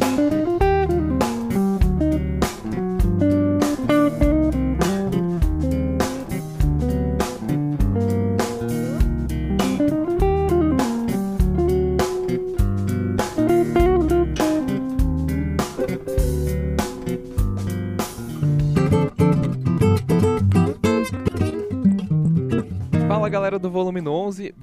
[0.00, 0.45] galera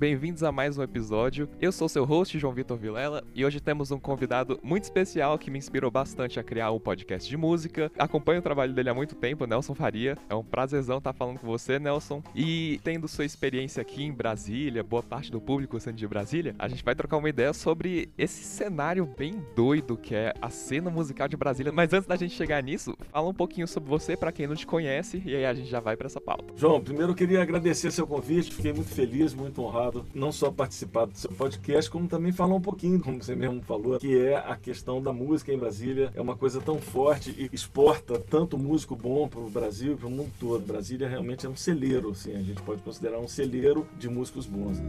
[0.04, 1.48] bem-vindos a mais um episódio.
[1.62, 5.50] Eu sou seu host, João Vitor Vilela, e hoje temos um convidado muito especial que
[5.50, 7.90] me inspirou bastante a criar um podcast de música.
[7.98, 10.18] Acompanho o trabalho dele há muito tempo, Nelson Faria.
[10.30, 12.22] É um prazerzão estar falando com você, Nelson.
[12.36, 16.68] E tendo sua experiência aqui em Brasília, boa parte do público sendo de Brasília, a
[16.68, 21.30] gente vai trocar uma ideia sobre esse cenário bem doido que é a cena musical
[21.30, 21.72] de Brasília.
[21.72, 24.68] Mas antes da gente chegar nisso, fala um pouquinho sobre você para quem não te
[24.68, 26.44] conhece, e aí a gente já vai para essa pauta.
[26.58, 31.06] João, primeiro eu queria agradecer seu convite, fiquei muito feliz, muito honrado, não só participar
[31.06, 34.56] do seu podcast, como também falar um pouquinho, como você mesmo falou, que é a
[34.56, 36.12] questão da música em Brasília.
[36.16, 40.08] É uma coisa tão forte e exporta tanto músico bom para o Brasil e para
[40.08, 40.66] o mundo todo.
[40.66, 44.82] Brasília realmente é um celeiro, assim, a gente pode considerar um celeiro de músicos bons.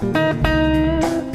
[0.00, 1.29] contando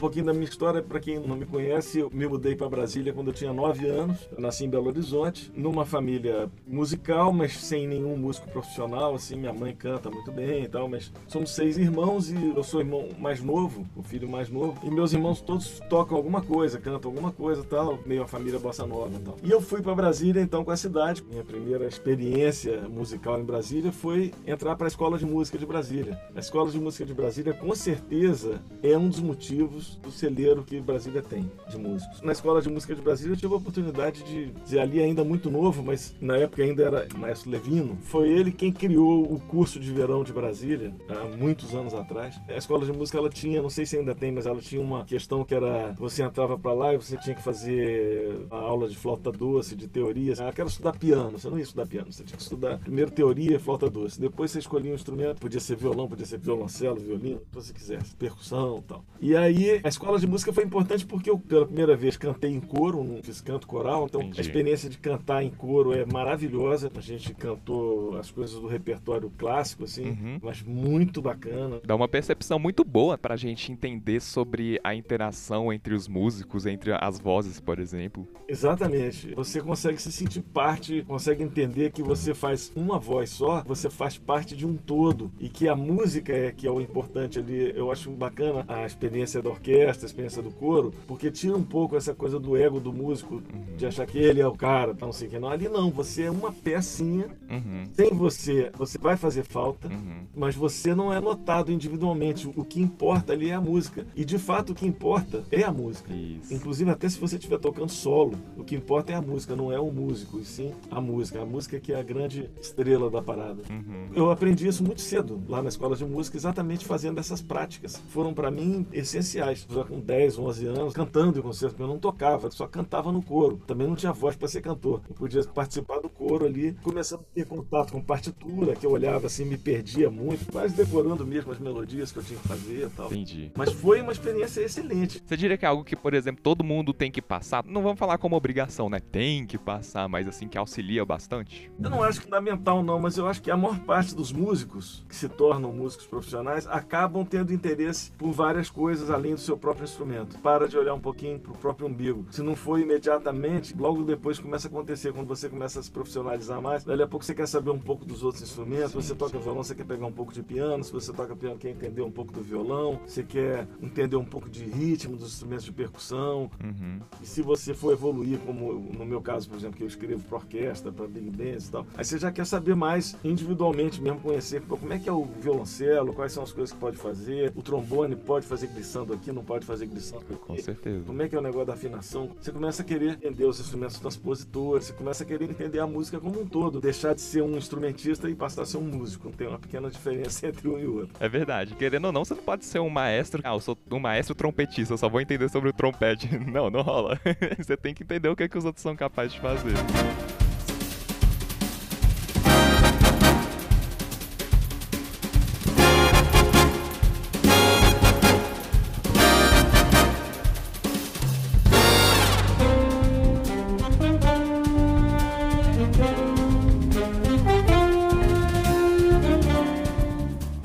[0.00, 3.28] pouquinho da minha história, para quem não me conhece, eu me mudei para Brasília quando
[3.28, 4.28] eu tinha 9 anos.
[4.32, 9.14] Eu nasci em Belo Horizonte, numa família musical, mas sem nenhum músico profissional.
[9.14, 12.80] Assim, minha mãe canta muito bem e tal, mas somos seis irmãos e eu sou
[12.80, 14.80] o irmão mais novo, o filho mais novo.
[14.82, 18.86] E meus irmãos todos tocam alguma coisa, cantam alguma coisa tal, meio a família bossa
[18.86, 19.36] nova tal.
[19.44, 21.22] E eu fui para Brasília então com a cidade.
[21.28, 26.18] Minha primeira experiência musical em Brasília foi entrar para a Escola de Música de Brasília.
[26.34, 30.80] A Escola de Música de Brasília, com certeza, é um dos motivos do celeiro que
[30.80, 32.20] Brasília tem de músicos.
[32.22, 35.50] Na Escola de Música de Brasília eu tive a oportunidade de dizer ali ainda muito
[35.50, 37.96] novo, mas na época ainda era Maestro Levino.
[38.02, 42.40] Foi ele quem criou o curso de verão de Brasília há muitos anos atrás.
[42.48, 45.04] A Escola de Música ela tinha, não sei se ainda tem, mas ela tinha uma
[45.04, 48.96] questão que era você entrava para lá e você tinha que fazer a aula de
[48.96, 50.40] flauta doce, de teorias.
[50.40, 51.38] Ah, quero estudar piano.
[51.38, 54.20] Você não ia estudar piano, você tinha que estudar primeiro teoria, flauta doce.
[54.20, 57.72] Depois você escolhia um instrumento, podia ser violão, podia ser violoncelo, violino, o que você
[57.72, 59.04] quisesse, percussão, tal.
[59.20, 62.60] E aí a escola de música foi importante porque eu, pela primeira vez, cantei em
[62.60, 64.40] coro, não fiz canto coral, então Entendi.
[64.40, 66.90] a experiência de cantar em coro é maravilhosa.
[66.94, 70.38] A gente cantou as coisas do repertório clássico, assim, uhum.
[70.42, 71.80] mas muito bacana.
[71.84, 76.92] Dá uma percepção muito boa pra gente entender sobre a interação entre os músicos, entre
[76.92, 78.26] as vozes, por exemplo.
[78.48, 79.34] Exatamente.
[79.34, 84.18] Você consegue se sentir parte, consegue entender que você faz uma voz só, você faz
[84.18, 87.72] parte de um todo e que a música é que é o importante ali.
[87.74, 91.96] Eu acho bacana a experiência da orquestra, a experiência do coro, porque tira um pouco
[91.96, 93.76] essa coisa do ego do músico, uhum.
[93.76, 95.38] de achar que ele é o cara, não sei o que.
[95.38, 97.26] Não, ali não, você é uma pecinha.
[97.48, 97.86] Uhum.
[97.92, 100.24] Sem você, você vai fazer falta, uhum.
[100.34, 102.50] mas você não é notado individualmente.
[102.56, 104.06] O que importa ali é a música.
[104.14, 106.12] E de fato, o que importa é a música.
[106.12, 106.52] Isso.
[106.52, 109.78] Inclusive, até se você estiver tocando solo, o que importa é a música, não é
[109.78, 111.40] o músico, e sim a música.
[111.40, 113.62] A música que é a grande estrela da parada.
[113.70, 114.08] Uhum.
[114.14, 118.00] Eu aprendi isso muito cedo lá na escola de música, exatamente fazendo essas práticas.
[118.10, 121.82] Foram para mim essenciais já com 10, 11 anos, cantando em concerto.
[121.82, 123.60] Eu não tocava, só cantava no coro.
[123.66, 125.00] Também não tinha voz para ser cantor.
[125.08, 129.26] Eu podia participar do coro ali, começando a ter contato com partitura, que eu olhava
[129.26, 132.90] assim, me perdia muito, quase decorando mesmo as melodias que eu tinha que fazer e
[132.90, 133.06] tal.
[133.06, 133.50] Entendi.
[133.56, 135.22] Mas foi uma experiência excelente.
[135.24, 137.64] Você diria que é algo que, por exemplo, todo mundo tem que passar?
[137.64, 139.00] Não vamos falar como obrigação, né?
[139.00, 141.70] Tem que passar, mas assim, que auxilia bastante?
[141.82, 145.16] Eu não acho fundamental, não, mas eu acho que a maior parte dos músicos que
[145.16, 150.38] se tornam músicos profissionais acabam tendo interesse por várias coisas além do seu próprio instrumento.
[150.38, 152.26] Para de olhar um pouquinho para o próprio umbigo.
[152.30, 155.12] Se não for imediatamente, logo depois começa a acontecer.
[155.12, 158.04] Quando você começa a se profissionalizar mais, dali a pouco você quer saber um pouco
[158.04, 158.92] dos outros instrumentos.
[158.92, 159.42] Sim, você toca sim.
[159.42, 160.82] violão, você quer pegar um pouco de piano.
[160.84, 163.00] Se você toca piano, quer entender um pouco do violão.
[163.06, 166.50] Você quer entender um pouco de ritmo dos instrumentos de percussão.
[166.62, 167.00] Uhum.
[167.22, 170.38] E se você for evoluir, como no meu caso, por exemplo, que eu escrevo para
[170.38, 174.62] orquestra, para big bands e tal, aí você já quer saber mais individualmente mesmo, conhecer
[174.62, 177.52] como é que é o violoncelo, quais são as coisas que pode fazer.
[177.54, 180.24] O trombone pode fazer glissando aqui, não pode fazer glissando.
[180.24, 181.04] Com certeza.
[181.04, 182.30] Como é que é o negócio da afinação?
[182.40, 186.18] Você começa a querer entender os instrumentos transpositores, você começa a querer entender a música
[186.20, 189.30] como um todo, deixar de ser um instrumentista e passar a ser um músico.
[189.30, 191.14] Tem uma pequena diferença entre um e outro.
[191.20, 191.74] É verdade.
[191.74, 193.40] Querendo ou não, você não pode ser um maestro.
[193.44, 196.28] Ah, eu sou um maestro trompetista, eu só vou entender sobre o trompete.
[196.50, 197.20] Não, não rola.
[197.58, 199.74] você tem que entender o que, é que os outros são capazes de fazer.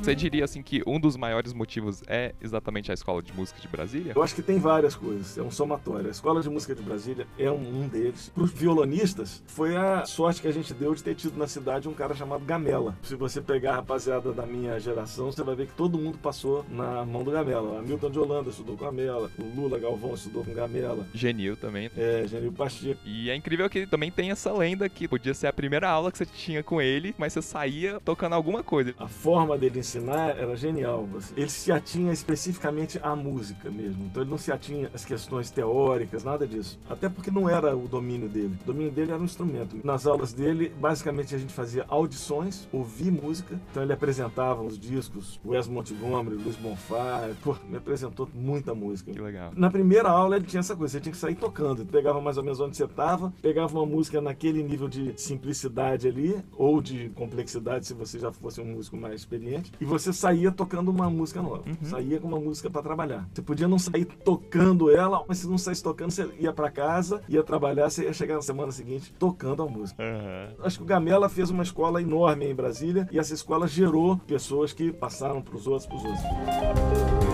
[0.05, 3.67] Você diria assim que um dos maiores motivos é exatamente a Escola de Música de
[3.67, 4.13] Brasília?
[4.15, 6.09] Eu acho que tem várias coisas, é um somatório.
[6.09, 8.29] A Escola de Música de Brasília é um, deles.
[8.29, 11.89] Para os violonistas, foi a sorte que a gente deu de ter tido na cidade
[11.89, 12.95] um cara chamado Gamela.
[13.01, 16.63] Se você pegar a rapaziada da minha geração, você vai ver que todo mundo passou
[16.69, 17.79] na mão do Gamela.
[17.79, 21.07] A Milton de Holanda estudou com Gamela, o Lula Galvão estudou com Gamela.
[21.15, 21.89] Genil também.
[21.97, 23.01] É, Genil Pacheco.
[23.03, 26.19] E é incrível que também tem essa lenda que podia ser a primeira aula que
[26.19, 28.93] você tinha com ele, mas você saía tocando alguma coisa.
[28.99, 31.07] A forma dele ensinar era genial.
[31.35, 34.05] Ele se atinha especificamente à música mesmo.
[34.05, 36.79] Então ele não se atinha às questões teóricas, nada disso.
[36.89, 38.55] Até porque não era o domínio dele.
[38.63, 39.77] O domínio dele era um instrumento.
[39.83, 43.59] Nas aulas dele, basicamente a gente fazia audições, ouvir música.
[43.71, 47.29] Então ele apresentava os discos, Wes Montgomery, Luiz Bonfá.
[47.43, 49.11] Pô, me apresentou muita música.
[49.11, 49.51] Que legal.
[49.55, 51.81] Na primeira aula ele tinha essa coisa, você tinha que sair tocando.
[51.81, 56.07] Ele pegava mais ou menos onde você estava, pegava uma música naquele nível de simplicidade
[56.07, 60.51] ali, ou de complexidade, se você já fosse um músico mais experiente, e você saía
[60.51, 61.63] tocando uma música nova.
[61.67, 61.89] Uhum.
[61.89, 63.27] Saía com uma música para trabalhar.
[63.33, 67.21] Você podia não sair tocando ela, mas se não saísse tocando, você ia para casa,
[67.29, 70.01] ia trabalhar, você ia chegar na semana seguinte tocando a música.
[70.01, 70.65] Uhum.
[70.65, 74.73] Acho que o Gamela fez uma escola enorme em Brasília e essa escola gerou pessoas
[74.73, 77.24] que passaram para os outros, para os outros.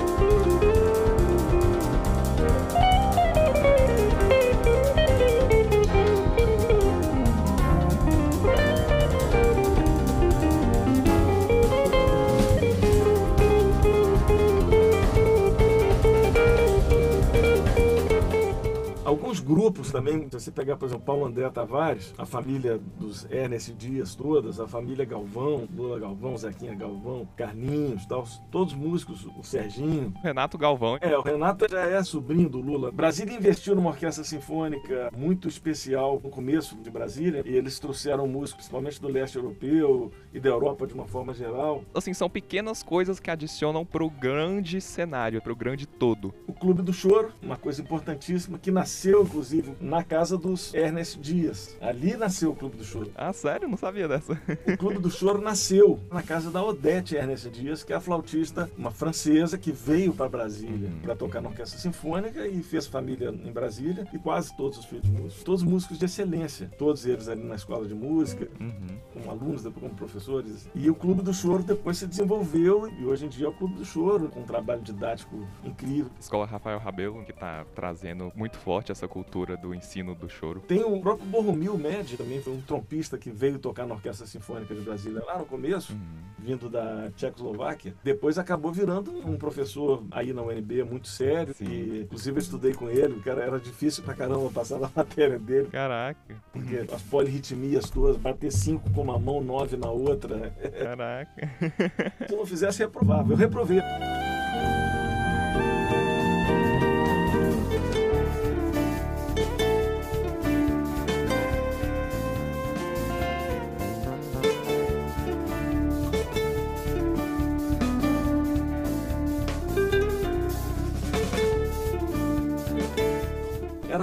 [19.39, 24.15] Grupos também, se você pegar, por exemplo, Paulo André Tavares, a família dos Ernest Dias
[24.15, 30.13] todas, a família Galvão, Lula Galvão, Zequinha Galvão, Carlinhos, tal, todos músicos, o Serginho.
[30.23, 30.97] Renato Galvão.
[31.01, 32.91] É, o Renato já é sobrinho do Lula.
[32.91, 38.55] Brasília investiu numa orquestra sinfônica muito especial no começo de Brasília, e eles trouxeram músicos,
[38.55, 41.83] principalmente do leste europeu e da Europa de uma forma geral.
[41.93, 46.33] Assim, são pequenas coisas que adicionam pro grande cenário, pro grande todo.
[46.47, 51.77] O Clube do Choro, uma coisa importantíssima, que nasceu, inclusive, na casa dos Ernest Dias.
[51.81, 53.11] Ali nasceu o Clube do Choro.
[53.15, 53.67] Ah, sério?
[53.67, 54.33] Não sabia dessa.
[54.67, 58.69] o Clube do Choro nasceu na casa da Odete Ernest Dias, que é a flautista,
[58.77, 60.99] uma francesa que veio para Brasília uhum.
[61.01, 65.09] para tocar na orquestra sinfônica e fez família em Brasília e quase todos os filhos
[65.09, 65.43] músicos.
[65.43, 66.71] Todos músicos de excelência.
[66.77, 68.97] Todos eles ali na escola de música, uhum.
[69.13, 70.69] como alunos, depois como professores.
[70.75, 73.75] E o Clube do Choro depois se desenvolveu e hoje em dia é o Clube
[73.75, 76.11] do Choro, com um trabalho didático incrível.
[76.19, 80.61] Escola Rafael Rabelo, que está trazendo muito forte essa cultura do ensino do choro.
[80.61, 84.73] Tem o próprio Borromil Med, também foi um trompista que veio tocar na Orquestra Sinfônica
[84.73, 85.99] de Brasília lá no começo, uhum.
[86.39, 87.93] vindo da Tchecoslováquia.
[88.01, 91.65] Depois acabou virando um professor aí na UNB muito sério, Sim.
[91.65, 95.37] e inclusive eu estudei com ele, o cara era difícil pra caramba passar na matéria
[95.37, 95.67] dele.
[95.67, 96.35] Caraca.
[96.53, 100.51] Porque as polirritmias todas, bater cinco com uma mão, nove na outra.
[100.79, 101.51] Caraca.
[102.27, 103.33] Se eu não fizesse, reprovava.
[103.33, 103.81] Eu reprovei.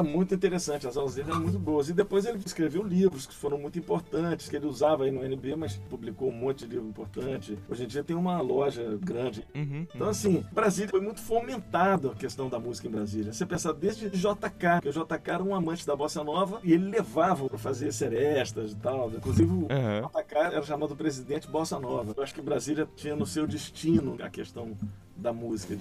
[0.08, 1.88] Muito interessante, as aulas dele eram muito boas.
[1.88, 5.56] E depois ele escreveu livros que foram muito importantes, que ele usava aí no NB,
[5.56, 7.58] mas publicou um monte de livro importante.
[7.68, 9.46] Hoje em dia tem uma loja grande.
[9.54, 10.10] Uhum, então, uhum.
[10.10, 13.32] assim, Brasília foi muito fomentado a questão da música em Brasília.
[13.32, 16.88] Você pensar desde JK, que o JK era um amante da bossa nova e ele
[16.90, 19.10] levava para fazer serestas e tal.
[19.10, 19.68] Inclusive, o uhum.
[19.68, 22.14] JK era chamado presidente bossa nova.
[22.16, 24.76] Eu acho que Brasília tinha no seu destino a questão
[25.16, 25.76] da música.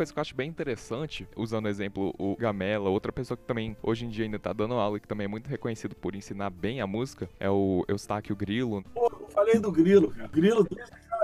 [0.00, 3.76] Coisa que eu acho bem interessante, usando o exemplo o Gamela, outra pessoa que também
[3.82, 6.48] hoje em dia ainda tá dando aula e que também é muito reconhecido por ensinar
[6.48, 8.82] bem a música, é o Eustáquio Grilo.
[8.94, 10.26] Pô, eu falei do Grilo, cara.
[10.28, 10.66] Grilo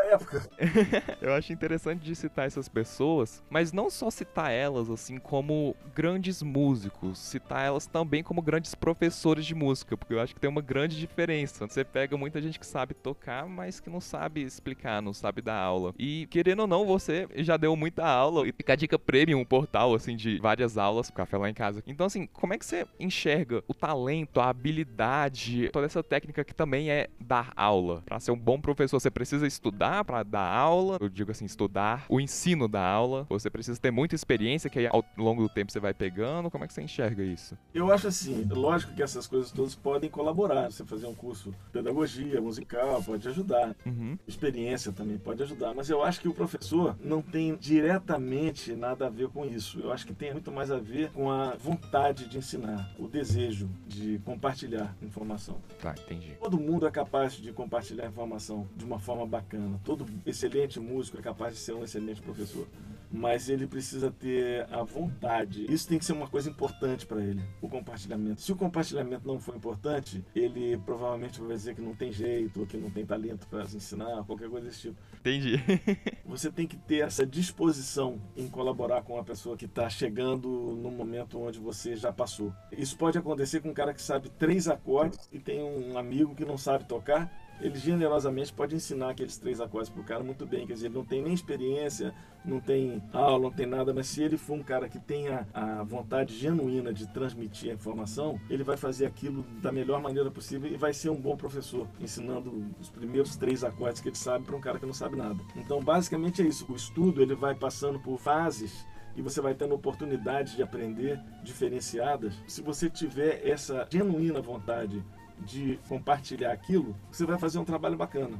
[0.07, 0.43] época.
[1.21, 6.43] eu acho interessante de citar essas pessoas, mas não só citar elas assim como grandes
[6.43, 10.61] músicos, citar elas também como grandes professores de música, porque eu acho que tem uma
[10.61, 11.67] grande diferença.
[11.67, 15.59] Você pega muita gente que sabe tocar, mas que não sabe explicar, não sabe dar
[15.59, 15.95] aula.
[15.99, 19.45] E querendo ou não, você já deu muita aula e fica a dica premium, um
[19.45, 21.83] portal assim de várias aulas, café lá em casa.
[21.87, 26.55] Então assim, como é que você enxerga o talento, a habilidade, toda essa técnica que
[26.55, 28.03] também é dar aula?
[28.05, 31.45] Para ser um bom professor, você precisa estudar estudar para dar aula, eu digo assim,
[31.45, 35.49] estudar o ensino da aula, você precisa ter muita experiência que aí ao longo do
[35.49, 37.57] tempo você vai pegando, como é que você enxerga isso?
[37.73, 41.71] Eu acho assim, lógico que essas coisas todas podem colaborar, você fazer um curso de
[41.73, 44.19] pedagogia musical pode ajudar, uhum.
[44.27, 49.11] experiência também pode ajudar, mas eu acho que o professor não tem diretamente nada a
[49.11, 52.39] ver com isso, eu acho que tem muito mais a ver com a vontade de
[52.39, 55.57] ensinar, o desejo de compartilhar informação.
[55.81, 56.35] Tá, entendi.
[56.41, 59.81] Todo mundo é capaz de compartilhar informação de uma forma bacana.
[59.87, 62.69] Todo excelente músico é capaz de ser um excelente professor
[63.11, 65.67] mas ele precisa ter a vontade.
[65.73, 68.41] Isso tem que ser uma coisa importante para ele, o compartilhamento.
[68.41, 72.67] Se o compartilhamento não for importante, ele provavelmente vai dizer que não tem jeito, ou
[72.67, 74.97] que não tem talento para ensinar, qualquer coisa desse tipo.
[75.21, 75.57] Entendi.
[76.27, 80.91] Você tem que ter essa disposição em colaborar com a pessoa que está chegando no
[80.91, 82.53] momento onde você já passou.
[82.73, 86.45] Isso pode acontecer com um cara que sabe três acordes e tem um amigo que
[86.45, 90.67] não sabe tocar ele generosamente pode ensinar aqueles três acordes pro cara muito bem.
[90.67, 94.23] Quer dizer, ele não tem nem experiência, não tem aula, não tem nada, mas se
[94.23, 98.77] ele for um cara que tenha a vontade genuína de transmitir a informação, ele vai
[98.77, 103.37] fazer aquilo da melhor maneira possível e vai ser um bom professor, ensinando os primeiros
[103.37, 105.41] três acordes que ele sabe para um cara que não sabe nada.
[105.57, 106.67] Então, basicamente é isso.
[106.71, 108.87] O estudo ele vai passando por fases
[109.17, 112.35] e você vai tendo oportunidades de aprender diferenciadas.
[112.47, 115.03] Se você tiver essa genuína vontade
[115.39, 118.37] de compartilhar aquilo, você vai fazer um trabalho bacana.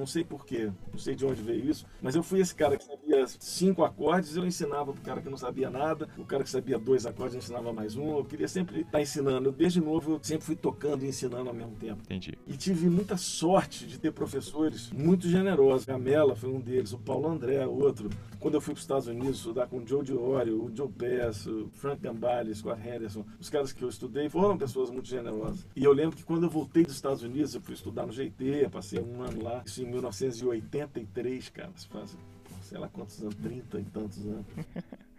[0.00, 2.84] Não sei porquê, não sei de onde veio isso, mas eu fui esse cara que
[2.84, 6.78] sabia cinco acordes, eu ensinava pro cara que não sabia nada, o cara que sabia
[6.78, 9.52] dois acordes, eu ensinava mais um, eu queria sempre estar ensinando.
[9.52, 12.02] Desde novo, eu sempre fui tocando e ensinando ao mesmo tempo.
[12.04, 12.38] Entendi.
[12.46, 15.88] E tive muita sorte de ter professores muito generosos.
[15.88, 18.08] A Mela foi um deles, o Paulo André, outro.
[18.40, 21.46] Quando eu fui para os Estados Unidos estudar com o Joe Diorio, o Joe Pass,
[21.46, 25.66] o Frank Gambale, Scott Henderson, os caras que eu estudei foram pessoas muito generosas.
[25.76, 28.70] E eu lembro que quando eu voltei dos Estados Unidos, eu fui estudar no GT,
[28.72, 32.16] passei um ano lá, isso em 1983, cara, se faz,
[32.62, 34.46] sei lá quantos anos, 30 e tantos anos.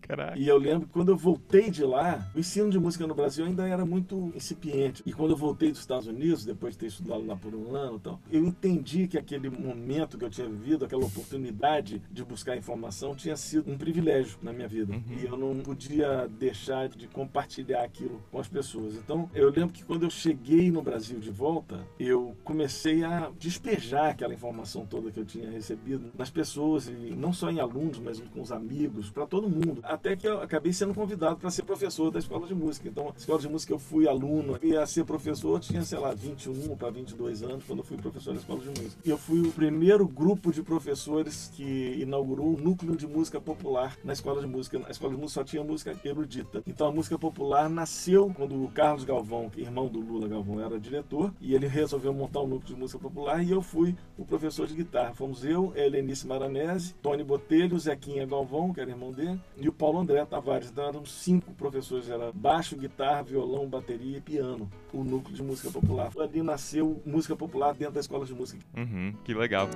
[0.00, 0.38] Caraca.
[0.38, 3.44] E eu lembro que quando eu voltei de lá, o ensino de música no Brasil
[3.44, 5.02] ainda era muito incipiente.
[5.06, 7.96] E quando eu voltei dos Estados Unidos, depois de ter estudado lá por um ano,
[7.96, 13.14] então, eu entendi que aquele momento que eu tinha vivido, aquela oportunidade de buscar informação,
[13.14, 14.92] tinha sido um privilégio na minha vida.
[14.92, 15.02] Uhum.
[15.20, 18.94] E eu não podia deixar de compartilhar aquilo com as pessoas.
[18.94, 24.10] Então, eu lembro que quando eu cheguei no Brasil de volta, eu comecei a despejar
[24.10, 28.20] aquela informação toda que eu tinha recebido nas pessoas, e não só em alunos, mas
[28.20, 29.80] com os amigos, para todo mundo mundo.
[29.82, 32.88] Até que eu acabei sendo convidado para ser professor da escola de música.
[32.88, 36.12] Então, a escola de música eu fui aluno, e a ser professor, tinha, sei lá,
[36.12, 39.02] 21 para 22 anos quando eu fui professor da escola de música.
[39.04, 43.96] E eu fui o primeiro grupo de professores que inaugurou o núcleo de música popular
[44.04, 44.80] na escola de música.
[44.86, 46.62] A escola de música só tinha música erudita.
[46.66, 50.78] Então, a música popular nasceu quando o Carlos Galvão, é irmão do Lula Galvão, era
[50.78, 54.66] diretor, e ele resolveu montar um núcleo de música popular e eu fui o professor
[54.66, 55.14] de guitarra.
[55.14, 59.98] Fomos eu, Helenice Maranese, Tony Botelho, Zequinha Galvão, que era irmão dele, e o Paulo
[59.98, 60.70] André Tavares.
[60.70, 65.70] Então eram cinco professores, era baixo, guitarra, violão, bateria e piano, o núcleo de música
[65.70, 66.10] popular.
[66.18, 68.64] Ali nasceu música popular dentro da escola de música.
[68.76, 69.68] Uhum, que legal.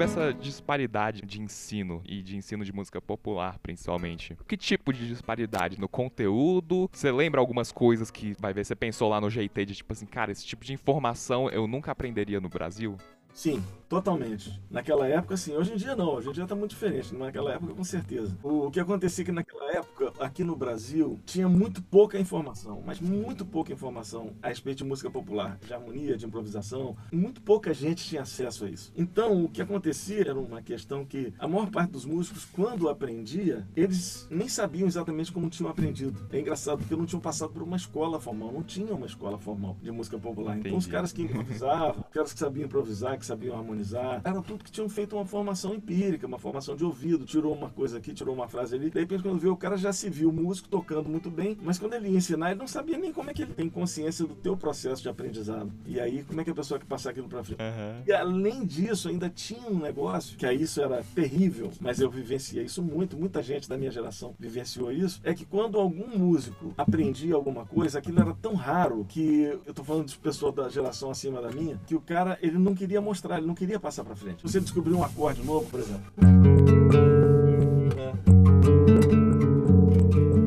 [0.00, 4.36] Essa disparidade de ensino e de ensino de música popular, principalmente?
[4.48, 5.78] Que tipo de disparidade?
[5.78, 6.88] No conteúdo?
[6.92, 10.06] Você lembra algumas coisas que, vai ver, você pensou lá no GT de tipo assim,
[10.06, 12.96] cara, esse tipo de informação eu nunca aprenderia no Brasil?
[13.34, 14.60] Sim, totalmente.
[14.70, 15.54] Naquela época, sim.
[15.54, 16.14] Hoje em dia, não.
[16.14, 17.14] Hoje em dia está muito diferente.
[17.14, 18.36] Naquela época, com certeza.
[18.42, 23.00] O que acontecia é que naquela época, aqui no Brasil, tinha muito pouca informação, mas
[23.00, 26.96] muito pouca informação a respeito de música popular, de harmonia, de improvisação.
[27.12, 28.92] Muito pouca gente tinha acesso a isso.
[28.96, 33.66] Então, o que acontecia era uma questão que a maior parte dos músicos, quando aprendia,
[33.74, 36.26] eles nem sabiam exatamente como tinham aprendido.
[36.30, 38.52] É engraçado, porque não tinham passado por uma escola formal.
[38.52, 40.58] Não tinha uma escola formal de música popular.
[40.58, 40.86] Então, Entendi.
[40.86, 44.20] os caras que improvisavam, os caras que sabiam improvisar, que sabiam harmonizar.
[44.24, 47.24] Eram tudo que tinham feito uma formação empírica, uma formação de ouvido.
[47.24, 48.90] Tirou uma coisa aqui, tirou uma frase ali.
[48.90, 51.94] De repente, quando viu, o cara já se viu músico tocando muito bem, mas quando
[51.94, 54.56] ele ia ensinar, ele não sabia nem como é que ele tem consciência do teu
[54.56, 55.72] processo de aprendizado.
[55.86, 57.62] E aí, como é que a pessoa quer passar aquilo pra frente?
[57.62, 58.02] Uhum.
[58.06, 62.64] E além disso, ainda tinha um negócio, que aí isso era terrível, mas eu vivenciei
[62.64, 67.34] isso muito, muita gente da minha geração vivenciou isso, é que quando algum músico aprendia
[67.34, 71.40] alguma coisa, aquilo era tão raro que, eu tô falando de pessoas da geração acima
[71.40, 74.42] da minha, que o cara, ele não queria mostrar, ele não queria passar pra frente.
[74.42, 76.12] Você descobriu um acorde novo, por exemplo.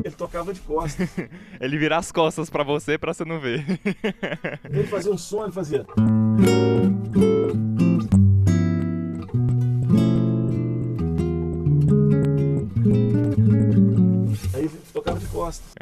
[0.04, 1.08] Ele tocava de costas.
[1.60, 3.64] ele virar as costas para você para você não ver.
[4.70, 5.86] ele fazia um som, ele fazia.
[14.54, 15.74] Aí tocava de costas.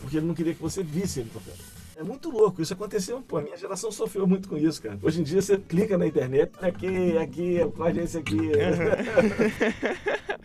[0.00, 1.85] Porque ele não queria que você visse ele tocando.
[1.98, 4.98] É muito louco, isso aconteceu, pô, a minha geração sofreu muito com isso, cara.
[5.02, 8.36] Hoje em dia você clica na internet, aqui, aqui, pode esse aqui.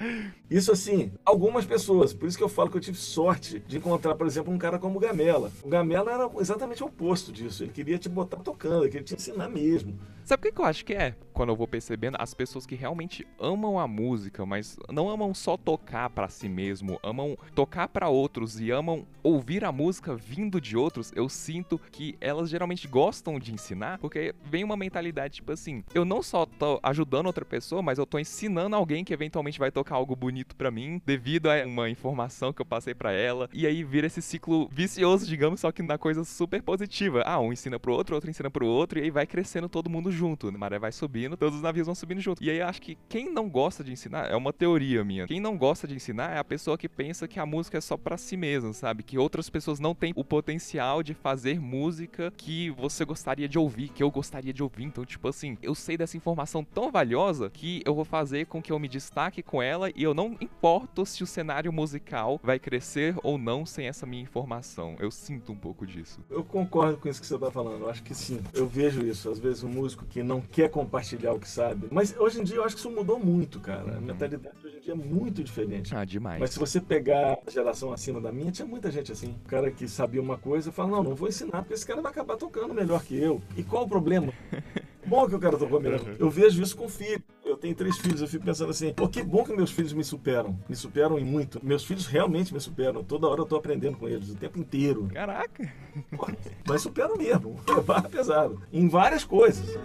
[0.50, 2.14] Isso assim, algumas pessoas.
[2.14, 4.78] Por isso que eu falo que eu tive sorte de encontrar, por exemplo, um cara
[4.78, 5.52] como o Gamela.
[5.64, 7.64] O Gamela era exatamente o oposto disso.
[7.64, 9.98] Ele queria te botar tocando, ele queria te ensinar mesmo.
[10.24, 11.16] Sabe o que eu acho que é?
[11.34, 15.58] Quando eu vou percebendo, as pessoas que realmente amam a música, mas não amam só
[15.58, 20.78] tocar para si mesmo, amam tocar para outros e amam ouvir a música vindo de
[20.78, 25.84] outros, eu sinto que elas geralmente gostam de ensinar, porque vem uma mentalidade tipo assim:
[25.94, 29.72] eu não só tô ajudando outra pessoa, mas eu tô ensinando alguém que eventualmente vai
[29.72, 33.50] tocar algo bonito para mim, devido a uma informação que eu passei para ela.
[33.54, 37.24] E aí vira esse ciclo vicioso, digamos, só que na coisa super positiva.
[37.26, 40.12] Ah, um ensina pro outro, outro ensina pro outro, e aí vai crescendo todo mundo
[40.12, 40.48] junto.
[40.48, 42.44] A maré vai subindo, todos os navios vão subindo junto.
[42.44, 45.28] E aí eu acho que quem não gosta de ensinar, é uma teoria minha.
[45.28, 47.98] Quem não gosta de ensinar é a pessoa que pensa que a música é só
[47.98, 49.04] para si mesmo, sabe?
[49.04, 53.90] Que outras pessoas não têm o potencial de fazer música que você gostaria de ouvir,
[53.90, 54.84] que eu gostaria de ouvir.
[54.84, 58.72] Então, tipo assim, eu sei dessa informação tão valiosa que eu vou fazer com que
[58.72, 63.16] eu me destaque com ela e eu não importo se o cenário musical vai crescer
[63.24, 64.96] ou não sem essa minha informação.
[65.00, 66.20] Eu sinto um pouco disso.
[66.30, 67.82] Eu concordo com isso que você está falando.
[67.82, 68.42] Eu acho que sim.
[68.54, 69.30] Eu vejo isso.
[69.30, 71.88] Às vezes um músico que não quer compartilhar o que sabe.
[71.92, 73.94] Mas hoje em dia eu acho que isso mudou muito, cara.
[73.94, 74.02] A uhum.
[74.02, 75.96] mentalidade hoje em dia é muito diferente.
[75.96, 76.40] Ah, demais.
[76.40, 79.36] Mas se você pegar a geração acima da minha, tinha muita gente assim.
[79.46, 82.12] O cara que sabia uma coisa fala: não, não vou ensinar, porque esse cara vai
[82.12, 83.42] acabar tocando melhor que eu.
[83.56, 84.34] E qual o problema?
[85.06, 86.00] bom que o cara tocou melhor.
[86.18, 87.22] Eu vejo isso com filho.
[87.52, 90.06] Eu tenho três filhos, eu fico pensando assim, pô, que bom que meus filhos me
[90.06, 90.58] superam.
[90.70, 91.60] Me superam em muito.
[91.62, 93.04] Meus filhos realmente me superam.
[93.04, 95.10] Toda hora eu tô aprendendo com eles, o tempo inteiro.
[95.14, 95.70] Caraca!
[96.16, 96.30] Pô,
[96.66, 97.60] mas superam mesmo.
[98.06, 98.62] É pesado.
[98.72, 99.78] Em várias coisas.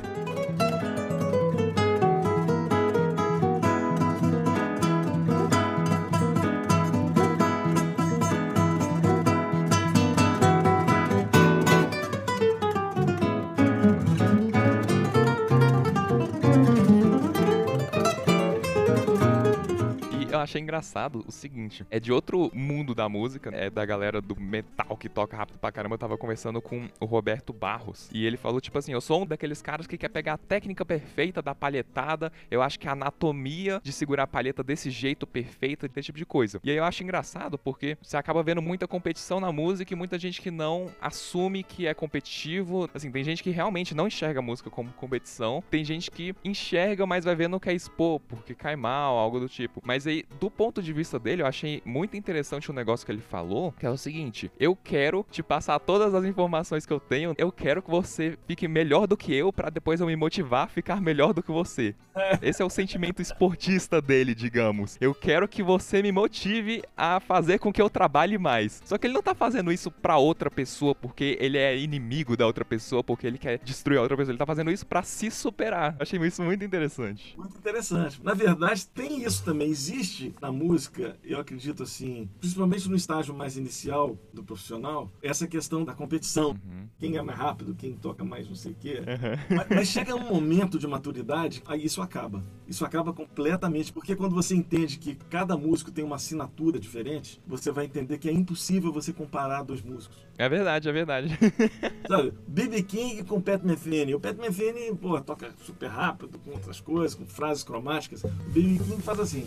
[20.47, 24.97] Achei engraçado o seguinte: é de outro mundo da música, é da galera do metal
[24.97, 25.95] que toca rápido pra caramba.
[25.95, 29.27] Eu tava conversando com o Roberto Barros e ele falou, tipo assim: eu sou um
[29.27, 32.33] daqueles caras que quer pegar a técnica perfeita da palhetada.
[32.51, 36.27] Eu acho que a anatomia de segurar a palheta desse jeito perfeita, desse tipo de
[36.27, 36.61] coisa.
[36.65, 40.19] E aí eu acho engraçado porque você acaba vendo muita competição na música e muita
[40.19, 42.89] gente que não assume que é competitivo.
[42.95, 45.63] Assim, tem gente que realmente não enxerga a música como competição.
[45.71, 49.41] Tem gente que enxerga, mas vai ver no que é expor, porque cai mal, algo
[49.41, 49.83] do tipo.
[49.85, 53.21] Mas aí, do ponto de vista dele, eu achei muito interessante um negócio que ele
[53.21, 57.35] falou, que é o seguinte: eu quero te passar todas as informações que eu tenho,
[57.39, 60.69] eu quero que você fique melhor do que eu para depois eu me motivar a
[60.69, 61.95] ficar melhor do que você.
[62.43, 64.97] Esse é o sentimento esportista dele, digamos.
[65.01, 68.81] Eu quero que você me motive a fazer com que eu trabalhe mais.
[68.85, 72.47] Só que ele não tá fazendo isso para outra pessoa porque ele é inimigo da
[72.47, 74.33] outra pessoa, porque ele quer destruir a outra pessoa.
[74.33, 75.97] Ele tá fazendo isso para se superar.
[76.01, 77.37] Achei isso muito interessante.
[77.37, 78.21] Muito interessante.
[78.23, 79.71] Na verdade, tem isso também.
[79.71, 85.85] Existe na música, eu acredito assim, principalmente no estágio mais inicial do profissional, essa questão
[85.85, 86.51] da competição.
[86.51, 86.89] Uhum.
[86.99, 89.01] Quem é mais rápido, quem toca mais não sei o quê.
[89.01, 89.57] Uhum.
[89.57, 92.43] Mas, mas, chega um momento de maturidade, aí isso acaba.
[92.67, 97.71] Isso acaba completamente, porque quando você entende que cada músico tem uma assinatura diferente, você
[97.71, 100.27] vai entender que é impossível você comparar dois músicos.
[100.39, 101.39] É verdade, é verdade.
[102.09, 102.83] Sabe, B.B.
[102.83, 104.15] King com Pat Metheny.
[104.15, 108.25] O Pat Metheny, pô, toca super rápido, com outras coisas, com frases cromáticas.
[108.25, 108.85] O B.B.
[108.85, 109.47] King faz assim.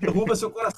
[0.00, 0.73] Derruba seu coração,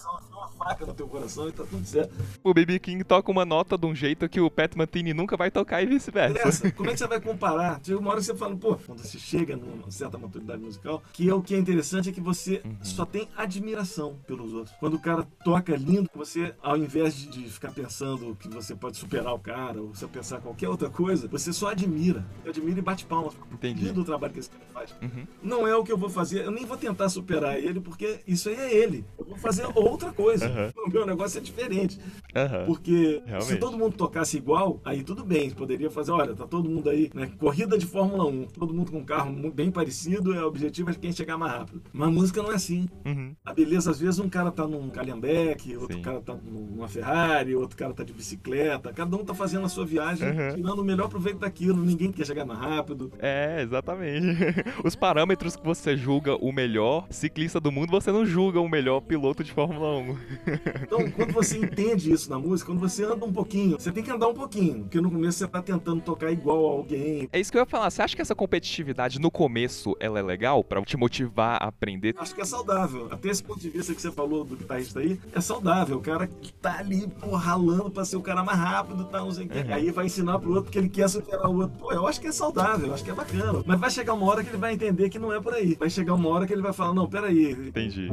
[0.67, 2.13] faca no teu coração e tá tudo certo.
[2.43, 5.51] O BB King toca uma nota de um jeito que o Pat Mantini nunca vai
[5.51, 6.73] tocar e vice-versa.
[6.73, 7.81] Como é que você vai comparar?
[7.83, 11.29] Chega uma hora que você fala, pô, quando você chega numa certa maturidade musical, que
[11.29, 12.77] é o que é interessante é que você uhum.
[12.83, 14.75] só tem admiração pelos outros.
[14.81, 18.97] Quando o cara toca lindo, você, ao invés de, de ficar pensando que você pode
[18.97, 22.25] superar o cara, ou você pensar qualquer outra coisa, você só admira.
[22.47, 23.35] Admira e bate palmas.
[23.53, 23.93] Entendi.
[23.93, 24.95] do trabalho que esse cara faz.
[25.01, 25.27] Uhum.
[25.43, 28.49] Não é o que eu vou fazer, eu nem vou tentar superar ele, porque isso
[28.49, 29.05] aí é ele.
[29.19, 30.47] Eu vou fazer outra coisa.
[30.57, 30.73] Uhum.
[30.87, 31.99] O meu negócio é diferente.
[32.35, 32.67] Uhum.
[32.67, 33.45] Porque Realmente.
[33.45, 35.51] se todo mundo tocasse igual, aí tudo bem.
[35.51, 37.31] Poderia fazer, olha, tá todo mundo aí, né?
[37.39, 40.95] Corrida de Fórmula 1, todo mundo com um carro bem parecido, é o objetivo é
[40.95, 41.83] quem chegar mais rápido.
[41.93, 42.89] Mas música não é assim.
[43.05, 43.35] Uhum.
[43.45, 46.03] A beleza, às vezes, um cara tá num Calhambeque, outro Sim.
[46.03, 48.93] cara tá numa Ferrari, outro cara tá de bicicleta.
[48.93, 50.55] Cada um tá fazendo a sua viagem, uhum.
[50.55, 51.85] tirando o melhor proveito daquilo.
[51.85, 53.13] Ninguém quer chegar mais rápido.
[53.19, 54.27] É, exatamente.
[54.85, 59.01] Os parâmetros que você julga o melhor ciclista do mundo, você não julga o melhor
[59.01, 60.17] piloto de Fórmula 1.
[60.83, 64.11] Então, quando você entende isso na música, quando você anda um pouquinho, você tem que
[64.11, 67.29] andar um pouquinho, porque no começo você tá tentando tocar igual a alguém.
[67.33, 67.91] É isso que eu ia falar.
[67.91, 72.15] Você acha que essa competitividade no começo ela é legal para te motivar a aprender?
[72.19, 73.09] Acho que é saudável.
[73.11, 75.99] Até esse ponto de vista que você falou do guitarrista aí, é saudável.
[75.99, 79.31] O cara que tá ali, pô, ralando pra ser o cara mais rápido, tá, não
[79.33, 79.75] sei o uhum.
[79.75, 81.79] Aí vai ensinar pro outro que ele quer superar o outro.
[81.79, 83.63] Pô, eu acho que é saudável, eu acho que é bacana.
[83.67, 85.75] Mas vai chegar uma hora que ele vai entender que não é por aí.
[85.75, 87.53] Vai chegar uma hora que ele vai falar, não, peraí.
[87.53, 88.09] Entendi.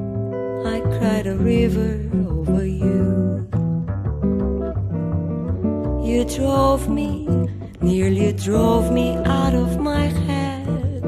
[0.65, 3.47] I cried a river over you.
[6.03, 7.27] You drove me,
[7.81, 11.03] nearly drove me out of my head.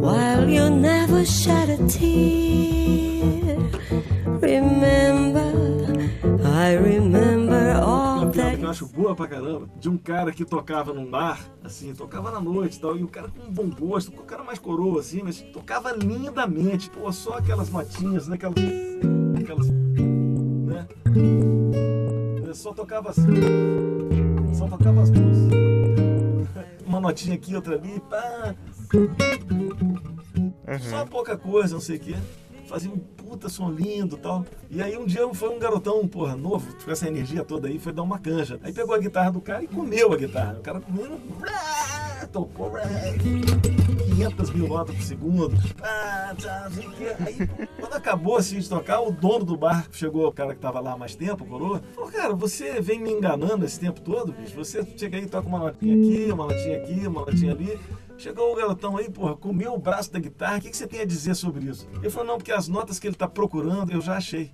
[0.00, 3.58] While you never shed a tear.
[4.40, 5.52] Remember,
[6.42, 8.56] I remember all that.
[8.56, 12.30] Que eu acho boa pra caramba, de um cara que tocava num bar, assim, tocava
[12.30, 15.00] na noite e tal, e o cara com um bom gosto, o cara mais coroa,
[15.00, 18.54] assim, mas tocava lindamente, pô, só aquelas notinhas, né, aquelas.
[19.42, 19.68] Aquelas.
[19.68, 20.86] né?
[22.54, 23.24] Só tocava assim,
[24.54, 25.38] só tocava as duas.
[26.86, 28.54] Uma notinha aqui, outra ali, pá.
[28.92, 30.78] Uhum.
[30.80, 32.16] Só pouca coisa, não sei o quê
[32.70, 34.46] fazia um puta som lindo e tal.
[34.70, 37.92] E aí um dia foi um garotão, porra, novo, com essa energia toda aí, foi
[37.92, 38.60] dar uma canja.
[38.62, 40.58] Aí pegou a guitarra do cara e comeu a guitarra.
[40.58, 41.18] O cara comendo,
[42.30, 42.70] tocou
[44.20, 45.56] 500 mil notas por segundo.
[47.24, 50.78] Aí quando acabou assim de tocar, o dono do bar chegou, o cara que tava
[50.78, 54.54] lá há mais tempo, coroa, falou, cara, você vem me enganando esse tempo todo, bicho.
[54.56, 57.80] Você chega aí e toca uma notinha aqui, uma notinha aqui, uma notinha ali.
[58.18, 61.00] Chegou o garotão aí, porra, comeu o braço da guitarra, o que, que você tem
[61.00, 61.88] a dizer sobre isso?
[61.94, 64.50] Ele falou, não, porque as notas que ele tá procurando eu já achei.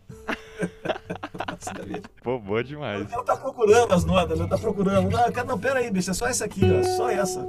[2.23, 3.11] Pô, boa demais.
[3.13, 5.11] Ele tá procurando as notas, ele tá procurando.
[5.11, 7.45] Não, cara, não, pera aí, bicho, é só essa aqui, ó, só essa.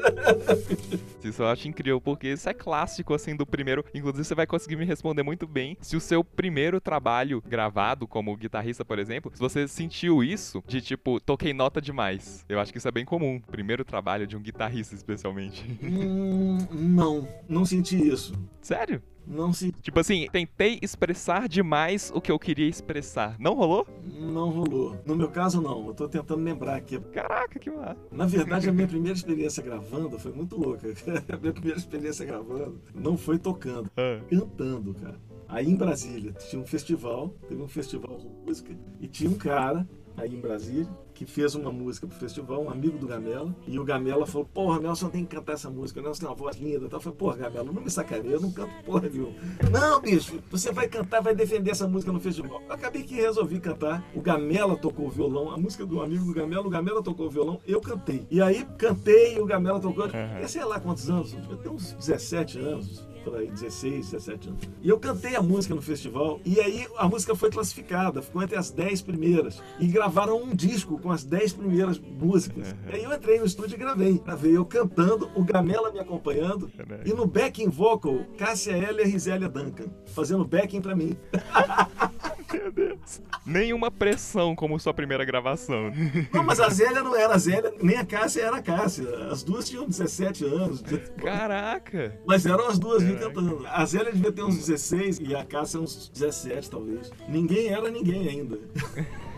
[1.24, 3.84] Isso eu acho incrível, porque isso é clássico, assim, do primeiro.
[3.94, 8.36] Inclusive, você vai conseguir me responder muito bem se o seu primeiro trabalho gravado, como
[8.36, 12.44] guitarrista, por exemplo, se você sentiu isso de tipo, toquei nota demais.
[12.48, 13.40] Eu acho que isso é bem comum.
[13.40, 15.64] Primeiro trabalho de um guitarrista, especialmente.
[15.82, 18.32] Hum, não, não senti isso.
[18.62, 19.02] Sério?
[19.30, 19.70] Não se.
[19.80, 23.36] Tipo assim, tentei expressar demais o que eu queria expressar.
[23.38, 23.86] Não rolou?
[24.04, 25.00] Não rolou.
[25.06, 25.86] No meu caso, não.
[25.86, 26.98] Eu tô tentando lembrar aqui.
[26.98, 27.96] Caraca, que massa.
[28.10, 30.88] Na verdade, a minha primeira experiência gravando foi muito louca.
[31.32, 34.20] a minha primeira experiência gravando não foi tocando, ah.
[34.28, 35.20] cantando, cara.
[35.48, 39.88] Aí em Brasília tinha um festival, teve um festival de música, e tinha um cara
[40.16, 40.88] aí em Brasília
[41.20, 44.80] que fez uma música pro festival, um amigo do Gamela, e o Gamela falou, porra,
[44.80, 46.88] Nelson tem que cantar essa música, o Nelson tem uma voz linda.
[46.90, 49.34] Eu falei, porra, Gamela, não me sacaneia, eu não canto porra viu?
[49.70, 52.62] Não, bicho, você vai cantar, vai defender essa música no festival.
[52.66, 56.32] Eu acabei que resolvi cantar, o Gamela tocou o violão, a música do amigo do
[56.32, 58.26] Gamela, o Gamela tocou o violão, eu cantei.
[58.30, 60.48] E aí cantei e o Gamela tocou, uhum.
[60.48, 64.62] sei lá quantos anos, devia ter uns 17 anos, por aí, 16, 17 anos.
[64.82, 68.56] E eu cantei a música no festival, e aí a música foi classificada, ficou entre
[68.56, 69.62] as 10 primeiras.
[69.78, 72.72] E gravaram um disco com as 10 primeiras músicas.
[72.72, 72.90] Uhum.
[72.90, 74.18] E aí eu entrei no estúdio e gravei.
[74.18, 77.00] Gravei eu cantando, o Gamela me acompanhando, uhum.
[77.04, 81.16] e no backing vocal, Cássia Heller e Rizélia Duncan, fazendo backing pra mim.
[82.52, 83.20] Meu Deus.
[83.46, 85.92] Nenhuma pressão como sua primeira gravação.
[86.32, 89.06] Não, mas a Zélia não era a Zélia, nem a Cássia era a Cássia.
[89.30, 90.82] As duas tinham 17 anos.
[91.16, 92.18] Caraca!
[92.26, 93.66] Mas eram as duas cantando.
[93.68, 97.10] A Zélia devia ter uns 16 e a Cássia uns 17, talvez.
[97.28, 98.58] Ninguém era ninguém ainda.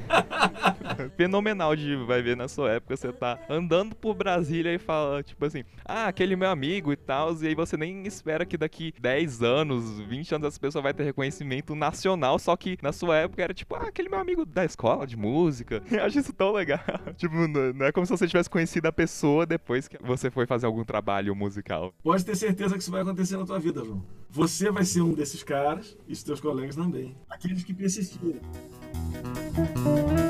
[1.16, 2.96] Fenomenal de vai ver na sua época.
[2.96, 7.34] Você tá andando por Brasília e fala, tipo assim, ah, aquele meu amigo e tal.
[7.42, 11.04] E aí você nem espera que daqui 10 anos, 20 anos, essa pessoa vai ter
[11.04, 12.38] reconhecimento nacional.
[12.38, 15.82] Só que na sua época era tipo, ah, aquele meu amigo da escola de música.
[15.90, 16.80] Eu acho isso tão legal.
[17.16, 20.66] tipo, não é como se você tivesse conhecido a pessoa depois que você foi fazer
[20.66, 21.92] algum trabalho musical.
[22.02, 24.02] Pode ter certeza que isso vai acontecer na tua vida, João.
[24.30, 27.14] Você vai ser um desses caras e os teus colegas também.
[27.28, 28.40] Aqueles que persistirem.
[29.58, 30.21] Eu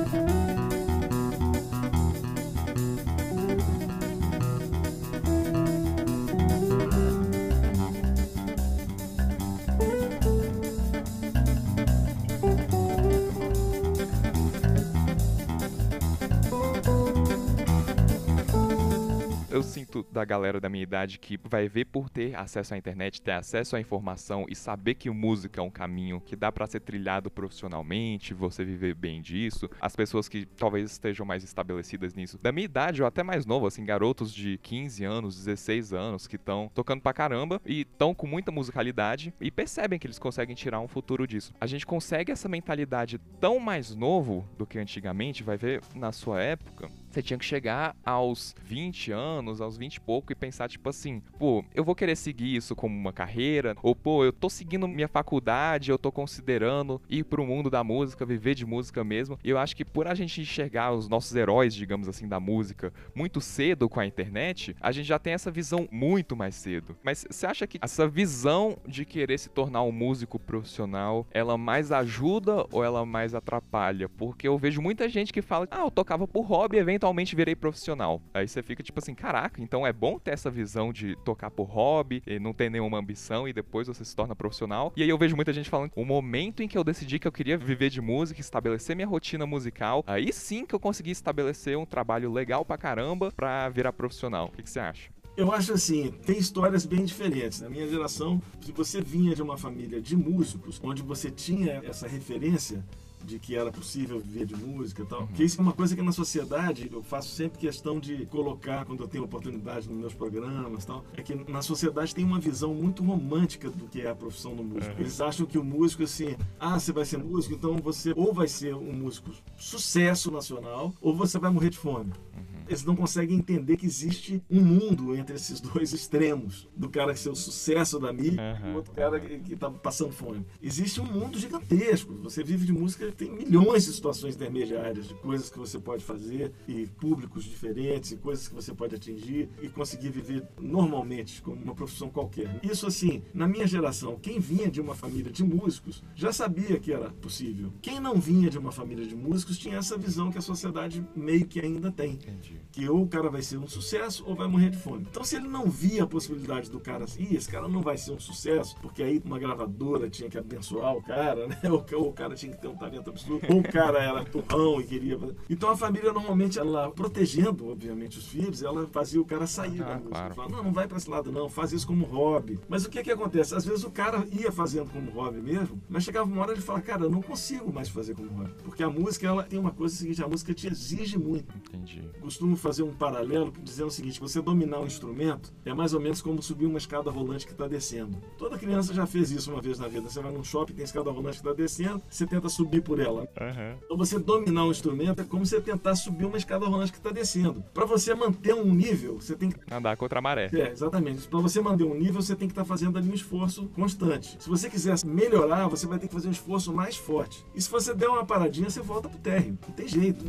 [19.92, 23.32] sinto da galera da minha idade que vai ver por ter acesso à internet, ter
[23.32, 27.30] acesso à informação e saber que música é um caminho que dá para ser trilhado
[27.30, 29.68] profissionalmente, você viver bem disso.
[29.80, 33.66] As pessoas que talvez estejam mais estabelecidas nisso, da minha idade ou até mais novo,
[33.66, 38.26] assim, garotos de 15 anos, 16 anos que estão tocando pra caramba e estão com
[38.26, 41.52] muita musicalidade e percebem que eles conseguem tirar um futuro disso.
[41.60, 46.40] A gente consegue essa mentalidade tão mais novo do que antigamente, vai ver na sua
[46.40, 50.88] época, você tinha que chegar aos 20 anos, aos 20 e pouco e pensar tipo
[50.88, 54.88] assim, pô, eu vou querer seguir isso como uma carreira, ou pô, eu tô seguindo
[54.88, 59.38] minha faculdade, eu tô considerando ir pro mundo da música, viver de música mesmo.
[59.44, 62.92] E eu acho que por a gente enxergar os nossos heróis, digamos assim, da música
[63.14, 66.96] muito cedo com a internet, a gente já tem essa visão muito mais cedo.
[67.02, 71.92] Mas você acha que essa visão de querer se tornar um músico profissional, ela mais
[71.92, 74.08] ajuda ou ela mais atrapalha?
[74.08, 77.56] Porque eu vejo muita gente que fala, ah, eu tocava por hobby, evento eventualmente virei
[77.56, 78.22] profissional.
[78.32, 81.64] Aí você fica tipo assim, caraca, então é bom ter essa visão de tocar por
[81.64, 84.92] hobby, e não ter nenhuma ambição e depois você se torna profissional.
[84.96, 87.32] E aí eu vejo muita gente falando, o momento em que eu decidi que eu
[87.32, 91.84] queria viver de música, estabelecer minha rotina musical, aí sim que eu consegui estabelecer um
[91.84, 94.46] trabalho legal pra caramba pra virar profissional.
[94.46, 95.10] O que, que você acha?
[95.34, 97.62] Eu acho assim, tem histórias bem diferentes.
[97.62, 102.06] Na minha geração, se você vinha de uma família de músicos, onde você tinha essa
[102.06, 102.84] referência,
[103.24, 105.22] de que era possível viver de música e tal.
[105.22, 105.26] Uhum.
[105.28, 109.02] Que isso é uma coisa que na sociedade eu faço sempre questão de colocar quando
[109.02, 111.04] eu tenho oportunidade nos meus programas e tal.
[111.16, 114.62] É que na sociedade tem uma visão muito romântica do que é a profissão do
[114.62, 114.94] músico.
[114.94, 115.00] Uhum.
[115.00, 118.48] Eles acham que o músico, assim, ah, você vai ser músico, então você ou vai
[118.48, 122.12] ser um músico sucesso nacional ou você vai morrer de fome.
[122.36, 127.12] Uhum eles não conseguem entender que existe um mundo entre esses dois extremos, do cara
[127.12, 128.70] que ser o sucesso da mídia uhum.
[128.70, 130.44] e o outro cara que, está passando fome.
[130.62, 132.14] Existe um mundo gigantesco.
[132.22, 136.52] Você vive de música, tem milhões de situações intermediárias, de coisas que você pode fazer
[136.66, 141.74] e públicos diferentes, e coisas que você pode atingir e conseguir viver normalmente como uma
[141.74, 142.60] profissão qualquer.
[142.62, 146.92] Isso assim, na minha geração, quem vinha de uma família de músicos já sabia que
[146.92, 147.72] era possível.
[147.80, 151.46] Quem não vinha de uma família de músicos tinha essa visão que a sociedade meio
[151.46, 152.14] que ainda tem.
[152.14, 155.06] Entendi que ou o cara vai ser um sucesso ou vai morrer de fome.
[155.08, 158.12] Então, se ele não via a possibilidade do cara assim, esse cara não vai ser
[158.12, 161.60] um sucesso, porque aí uma gravadora tinha que abençoar o cara, né?
[161.64, 164.80] Ou, ou o cara tinha que ter um talento absurdo, ou o cara era turrão
[164.80, 165.18] e queria.
[165.48, 169.86] Então, a família normalmente, ela protegendo, obviamente, os filhos, ela fazia o cara sair ah,
[169.86, 170.10] da música.
[170.10, 170.34] Claro.
[170.34, 172.58] Falava, não, não vai para esse lado, não, faz isso como hobby.
[172.68, 173.54] Mas o que que acontece?
[173.54, 176.82] Às vezes o cara ia fazendo como hobby mesmo, mas chegava uma hora de falar,
[176.82, 178.52] cara, eu não consigo mais fazer como hobby.
[178.64, 181.54] Porque a música, ela tem uma coisa seguinte, a música te exige muito.
[181.56, 182.02] Entendi.
[182.20, 186.20] Costumo fazer um paralelo dizendo o seguinte: você dominar um instrumento é mais ou menos
[186.20, 188.16] como subir uma escada rolante que está descendo.
[188.38, 190.08] Toda criança já fez isso uma vez na vida.
[190.08, 193.22] Você vai num shopping, tem escada rolante que está descendo, você tenta subir por ela.
[193.22, 193.78] Uhum.
[193.84, 197.10] Então você dominar um instrumento é como você tentar subir uma escada rolante que está
[197.10, 197.62] descendo.
[197.72, 200.50] Para você manter um nível, você tem que andar contra a maré.
[200.52, 201.26] É, exatamente.
[201.28, 204.36] Para você manter um nível, você tem que estar tá fazendo ali um esforço constante.
[204.40, 207.44] Se você quiser melhorar, você vai ter que fazer um esforço mais forte.
[207.54, 209.58] E se você der uma paradinha, você volta pro térreo.
[209.66, 210.24] Não tem jeito.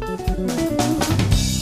[0.00, 1.59] ela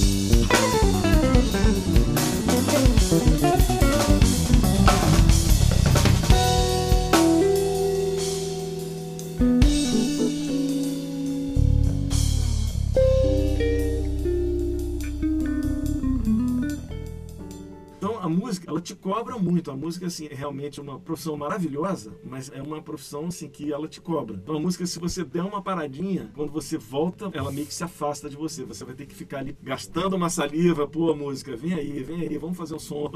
[19.18, 19.70] cobra muito.
[19.70, 23.88] A música, assim, é realmente uma profissão maravilhosa, mas é uma profissão, assim, que ela
[23.88, 24.36] te cobra.
[24.36, 27.82] Então, a música, se você der uma paradinha, quando você volta, ela meio que se
[27.82, 28.64] afasta de você.
[28.64, 32.20] Você vai ter que ficar ali gastando uma saliva, pô, a música, vem aí, vem
[32.20, 33.10] aí, vamos fazer um som.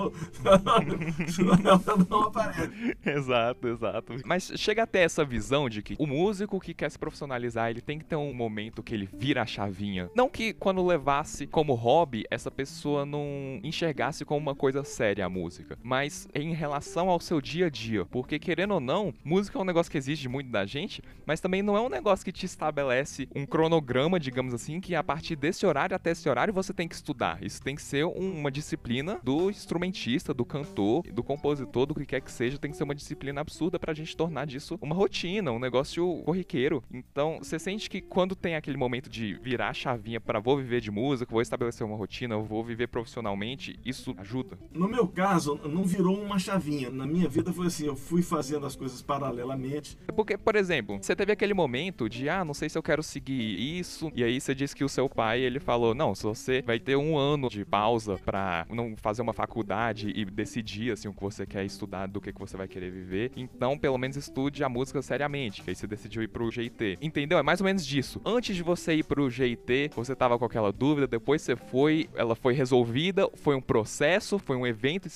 [0.44, 2.96] Ela não aparece.
[3.04, 4.14] Exato, exato.
[4.24, 7.98] Mas chega até essa visão de que o músico que quer se profissionalizar, ele tem
[7.98, 10.10] que ter um momento que ele vira a chavinha.
[10.16, 15.28] Não que quando levasse como hobby, essa pessoa não enxergasse como uma coisa séria a
[15.28, 19.60] música, mas em relação ao seu dia a dia, porque querendo ou não, música é
[19.60, 22.46] um negócio que exige muito da gente, mas também não é um negócio que te
[22.46, 26.88] estabelece um cronograma, digamos assim, que a partir desse horário até esse horário você tem
[26.88, 27.42] que estudar.
[27.42, 32.22] Isso tem que ser uma disciplina do instrumentista, do cantor, do compositor, do que quer
[32.22, 35.58] que seja, tem que ser uma disciplina absurda pra gente tornar disso uma rotina, um
[35.58, 36.82] negócio corriqueiro.
[36.90, 40.80] Então, você sente que quando tem aquele momento de virar a chavinha para vou viver
[40.80, 44.58] de música, vou estabelecer uma rotina, vou viver profissionalmente, isso ajuda?
[44.72, 46.90] No meu caso, não virou uma chavinha.
[46.90, 49.96] Na minha vida foi assim, eu fui fazendo as coisas paralelamente.
[50.14, 53.78] Porque, por exemplo, você teve aquele momento de, ah, não sei se eu quero seguir
[53.78, 56.78] isso, e aí você disse que o seu pai, ele falou, não, se você vai
[56.78, 61.22] ter um ano de pausa para não fazer uma faculdade e decidir, assim, o que
[61.22, 64.68] você quer estudar, do que, que você vai querer viver, então, pelo menos estude a
[64.68, 66.98] música seriamente, que aí você decidiu ir pro GIT.
[67.00, 67.38] Entendeu?
[67.38, 68.20] É mais ou menos disso.
[68.24, 72.34] Antes de você ir pro GIT, você tava com aquela dúvida, depois você foi, ela
[72.34, 75.06] foi resolvida, foi um processo, foi um evento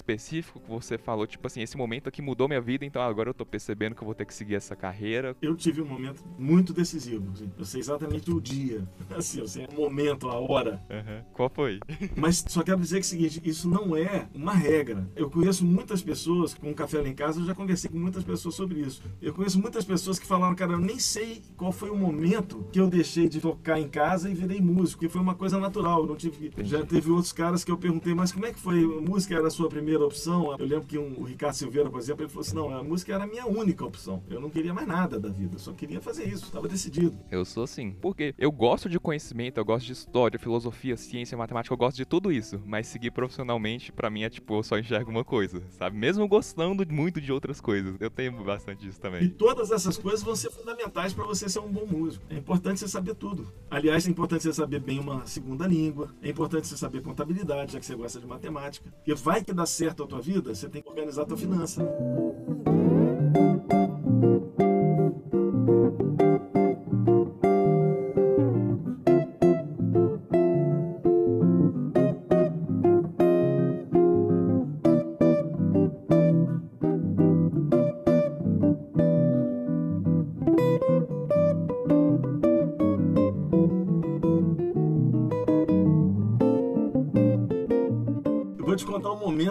[0.56, 3.34] específico que você falou, tipo assim, esse momento aqui mudou minha vida, então agora eu
[3.34, 5.36] tô percebendo que eu vou ter que seguir essa carreira.
[5.40, 7.50] Eu tive um momento muito decisivo, assim.
[7.58, 10.82] eu sei exatamente o dia, assim, eu sei o momento, a hora.
[10.90, 11.24] Uhum.
[11.32, 11.80] Qual foi?
[12.16, 15.08] Mas só quero dizer que é o seguinte, isso não é uma regra.
[15.14, 18.24] Eu conheço muitas pessoas, com um café lá em casa, eu já conversei com muitas
[18.24, 19.02] pessoas sobre isso.
[19.20, 22.80] Eu conheço muitas pessoas que falaram, cara, eu nem sei qual foi o momento que
[22.80, 26.06] eu deixei de tocar em casa e virei músico, que foi uma coisa natural.
[26.06, 26.64] Não tive que...
[26.64, 28.82] Já teve outros caras que eu perguntei, mas como é que foi?
[28.82, 30.45] A música era a sua primeira opção?
[30.52, 33.14] Eu lembro que um, o Ricardo Silveira, por exemplo, ele falou assim: não, a música
[33.14, 34.22] era a minha única opção.
[34.28, 37.16] Eu não queria mais nada da vida, só queria fazer isso, estava decidido.
[37.30, 41.72] Eu sou assim, porque eu gosto de conhecimento, eu gosto de história, filosofia, ciência, matemática,
[41.72, 45.10] eu gosto de tudo isso, mas seguir profissionalmente, para mim, é tipo, eu só enxergo
[45.10, 45.96] uma coisa, sabe?
[45.96, 49.24] Mesmo gostando muito de outras coisas, eu tenho bastante disso também.
[49.24, 52.24] E todas essas coisas vão ser fundamentais para você ser um bom músico.
[52.30, 53.52] É importante você saber tudo.
[53.70, 57.80] Aliás, é importante você saber bem uma segunda língua, é importante você saber contabilidade, já
[57.80, 58.90] que você gosta de matemática.
[58.90, 61.82] Porque vai que dá certo a tua vida, você tem que organizar a tua finança.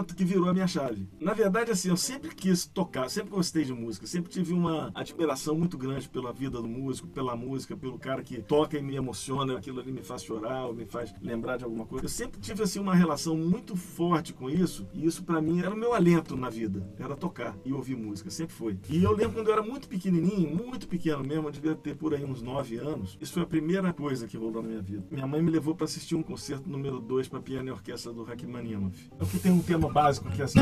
[0.06, 1.08] Momento que virou a minha chave.
[1.20, 5.56] Na verdade, assim, eu sempre quis tocar, sempre gostei de música, sempre tive uma admiração
[5.56, 9.58] muito grande pela vida do músico, pela música, pelo cara que toca e me emociona,
[9.58, 12.06] aquilo ali me faz chorar, me faz lembrar de alguma coisa.
[12.06, 15.74] Eu sempre tive assim uma relação muito forte com isso, e isso para mim era
[15.74, 18.78] o meu alento na vida, era tocar e ouvir música, sempre foi.
[18.90, 22.14] E eu lembro quando eu era muito pequenininho, muito pequeno mesmo, eu devia ter por
[22.14, 23.18] aí uns 9 anos.
[23.20, 25.06] Isso foi a primeira coisa que rolou na minha vida.
[25.10, 28.24] Minha mãe me levou para assistir um concerto número 2 para piano e orquestra do
[28.24, 29.10] Rachmaninoff.
[29.20, 30.60] O que tem um tema básico que é assim.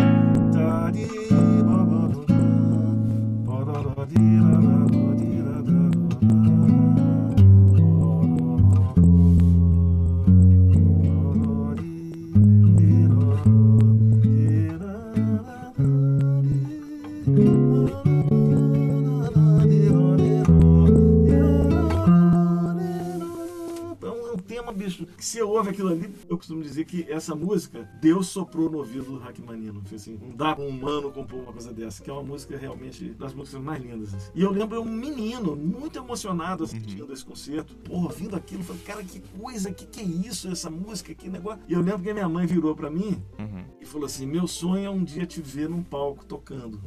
[24.96, 29.06] Que se ouve aquilo ali, eu costumo dizer que essa música, Deus soprou no ouvido
[29.06, 29.94] do Rachmaninoff.
[29.94, 33.10] Assim, não dá pra um humano compor uma coisa dessa, que é uma música realmente
[33.10, 34.14] das músicas mais lindas.
[34.14, 34.32] Assim.
[34.36, 37.14] E eu lembro um menino muito emocionado assistindo uhum.
[37.14, 41.14] esse concerto, porra, ouvindo aquilo, falei, cara, que coisa, que que é isso, essa música,
[41.14, 41.62] que negócio.
[41.68, 43.66] E eu lembro que a minha mãe virou para mim uhum.
[43.80, 46.82] e falou assim: meu sonho é um dia te ver num palco tocando.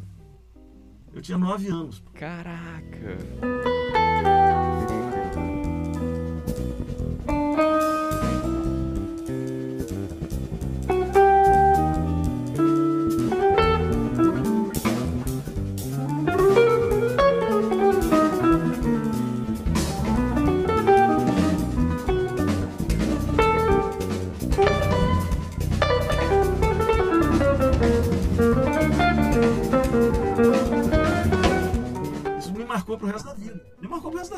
[1.14, 2.02] Eu tinha nove anos.
[2.12, 3.16] Caraca!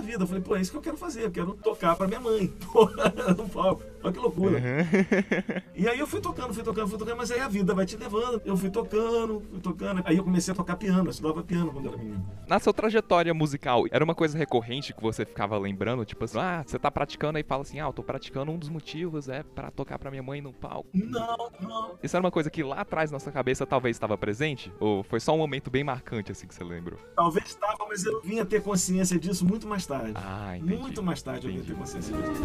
[0.09, 0.25] Vida.
[0.25, 2.49] Eu falei, pô, é isso que eu quero fazer, eu quero tocar pra minha mãe.
[2.73, 3.83] Porra, no palco.
[4.03, 4.59] Olha que loucura.
[4.59, 5.63] Uhum.
[5.75, 7.97] e aí eu fui tocando, fui tocando, fui tocando, mas aí a vida vai te
[7.97, 8.41] levando.
[8.45, 10.03] Eu fui tocando, fui tocando.
[10.05, 12.25] Aí eu comecei a tocar piano, eu estudava piano quando era menino.
[12.49, 16.05] Na sua trajetória musical, era uma coisa recorrente que você ficava lembrando?
[16.05, 18.69] Tipo assim, ah, você tá praticando e fala assim, ah, eu tô praticando, um dos
[18.69, 20.89] motivos é para tocar pra minha mãe no palco.
[20.95, 21.99] Não, não.
[22.03, 24.73] Isso era uma coisa que lá atrás na sua cabeça talvez estava presente?
[24.79, 26.99] Ou foi só um momento bem marcante assim que você lembrou?
[27.17, 30.13] Talvez estava, mas eu vinha ter consciência disso muito mais tarde.
[30.15, 30.77] Ah, entendi.
[30.81, 31.59] Muito mais tarde entendi.
[31.59, 32.43] eu vinha ter consciência disso.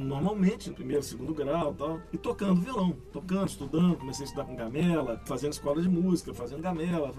[0.00, 4.44] Normalmente, no primeiro, segundo grau e tal, e tocando violão, tocando, estudando, comecei a estudar
[4.44, 7.12] com gamela, fazendo escola de música, fazendo gamela.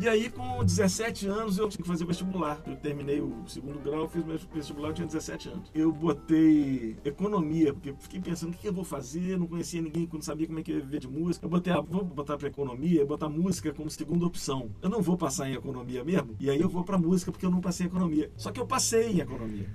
[0.00, 2.60] E aí, com 17 anos, eu tinha que fazer vestibular.
[2.66, 5.70] Eu terminei o segundo grau, fiz meu vestibular, eu tinha 17 anos.
[5.74, 10.22] Eu botei economia, porque fiquei pensando o que eu vou fazer, não conhecia ninguém, não
[10.22, 11.46] sabia como é que eu ia viver de música.
[11.46, 14.70] Eu botei, ah, vou botar para economia, botar música como segunda opção.
[14.82, 17.50] Eu não vou passar em economia mesmo, e aí eu vou para música porque eu
[17.50, 18.30] não passei em economia.
[18.36, 19.68] Só que eu passei em economia.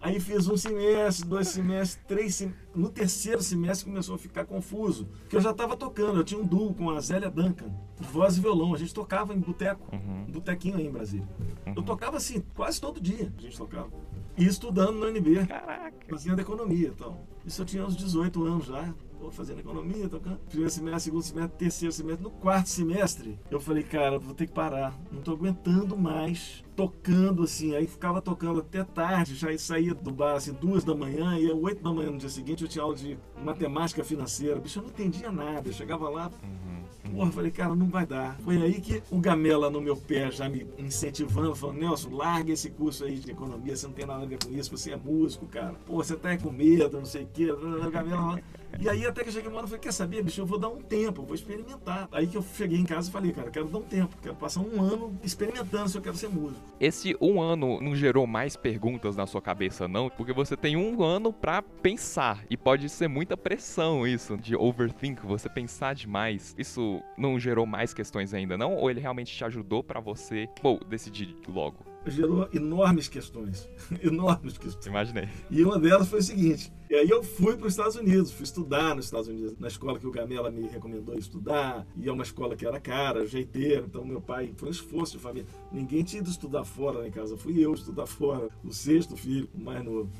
[0.00, 2.68] Aí fiz um semestre, dois semestres, três semestres.
[2.74, 5.06] No terceiro semestre começou a ficar confuso.
[5.06, 8.40] Porque eu já estava tocando, eu tinha um duo com a Zélia Duncan, voz e
[8.40, 8.74] violão.
[8.74, 10.24] A gente tocava em boteco, uhum.
[10.28, 11.28] um botequinho aí em Brasília.
[11.66, 11.74] Uhum.
[11.76, 13.90] Eu tocava assim, quase todo dia a gente tocava.
[14.36, 15.46] E estudando no UNB.
[15.46, 16.06] Caraca.
[16.08, 17.18] Fazendo economia então.
[17.44, 18.94] Isso eu tinha uns 18 anos já.
[19.20, 20.38] Tô fazendo economia, tocando.
[20.48, 22.22] Primeiro semestre, segundo semestre, terceiro semestre.
[22.22, 24.98] No quarto semestre, eu falei, cara, vou ter que parar.
[25.10, 30.36] Não tô aguentando mais tocando assim, aí ficava tocando até tarde, já saía do bar
[30.36, 33.18] assim, duas da manhã, e oito da manhã no dia seguinte eu tinha aula de
[33.42, 34.60] matemática financeira.
[34.60, 35.68] Bicho, eu não entendia nada.
[35.68, 37.10] Eu chegava lá, uhum.
[37.10, 38.38] porra, falei, cara, não vai dar.
[38.38, 42.70] Foi aí que o Gamela no meu pé já me incentivando, falando, Nelson, larga esse
[42.70, 45.46] curso aí de economia, você não tem nada a ver com isso, você é músico,
[45.46, 45.74] cara.
[45.84, 47.50] Pô, você tá com medo, não sei o quê.
[47.50, 48.40] O Gamela
[48.80, 50.58] e aí até que eu cheguei uma hora, eu falei, quer saber, bicho, eu vou
[50.58, 52.08] dar um tempo, vou experimentar.
[52.12, 54.34] Aí que eu cheguei em casa e falei, cara, eu quero dar um tempo, quero
[54.34, 56.60] passar um ano experimentando se eu quero ser músico.
[56.80, 60.08] Esse um ano não gerou mais perguntas na sua cabeça, não?
[60.10, 65.24] Porque você tem um ano para pensar e pode ser muita pressão isso, de overthink,
[65.24, 66.54] você pensar demais.
[66.58, 68.74] Isso não gerou mais questões ainda, não?
[68.74, 71.78] Ou ele realmente te ajudou para você, pô, decidir logo?
[72.10, 73.68] Gerou enormes questões.
[74.02, 74.86] enormes questões.
[74.86, 75.28] Imaginei.
[75.50, 78.44] E uma delas foi o seguinte: e aí eu fui para os Estados Unidos, fui
[78.44, 82.22] estudar nos Estados Unidos, na escola que o Gamela me recomendou estudar, e é uma
[82.22, 85.46] escola que era cara, jeiteiro, então meu pai foi um esforço de família.
[85.70, 89.50] Ninguém tinha ido estudar fora lá em casa, fui eu estudar fora, o sexto filho,
[89.54, 90.10] o mais novo.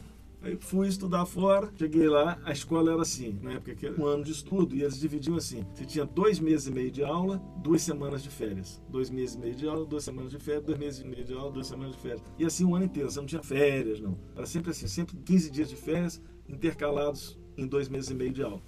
[0.40, 4.06] Aí fui estudar fora, cheguei lá, a escola era assim, na época que era um
[4.06, 7.42] ano de estudo, e eles dividiam assim: você tinha dois meses e meio de aula,
[7.56, 8.80] duas semanas de férias.
[8.88, 11.34] Dois meses e meio de aula, duas semanas de férias, dois meses e meio de
[11.34, 12.22] aula, duas semanas de férias.
[12.38, 14.16] E assim o ano inteiro, você não tinha férias, não.
[14.36, 18.42] Era sempre assim, sempre 15 dias de férias intercalados em dois meses e meio de
[18.42, 18.62] aula.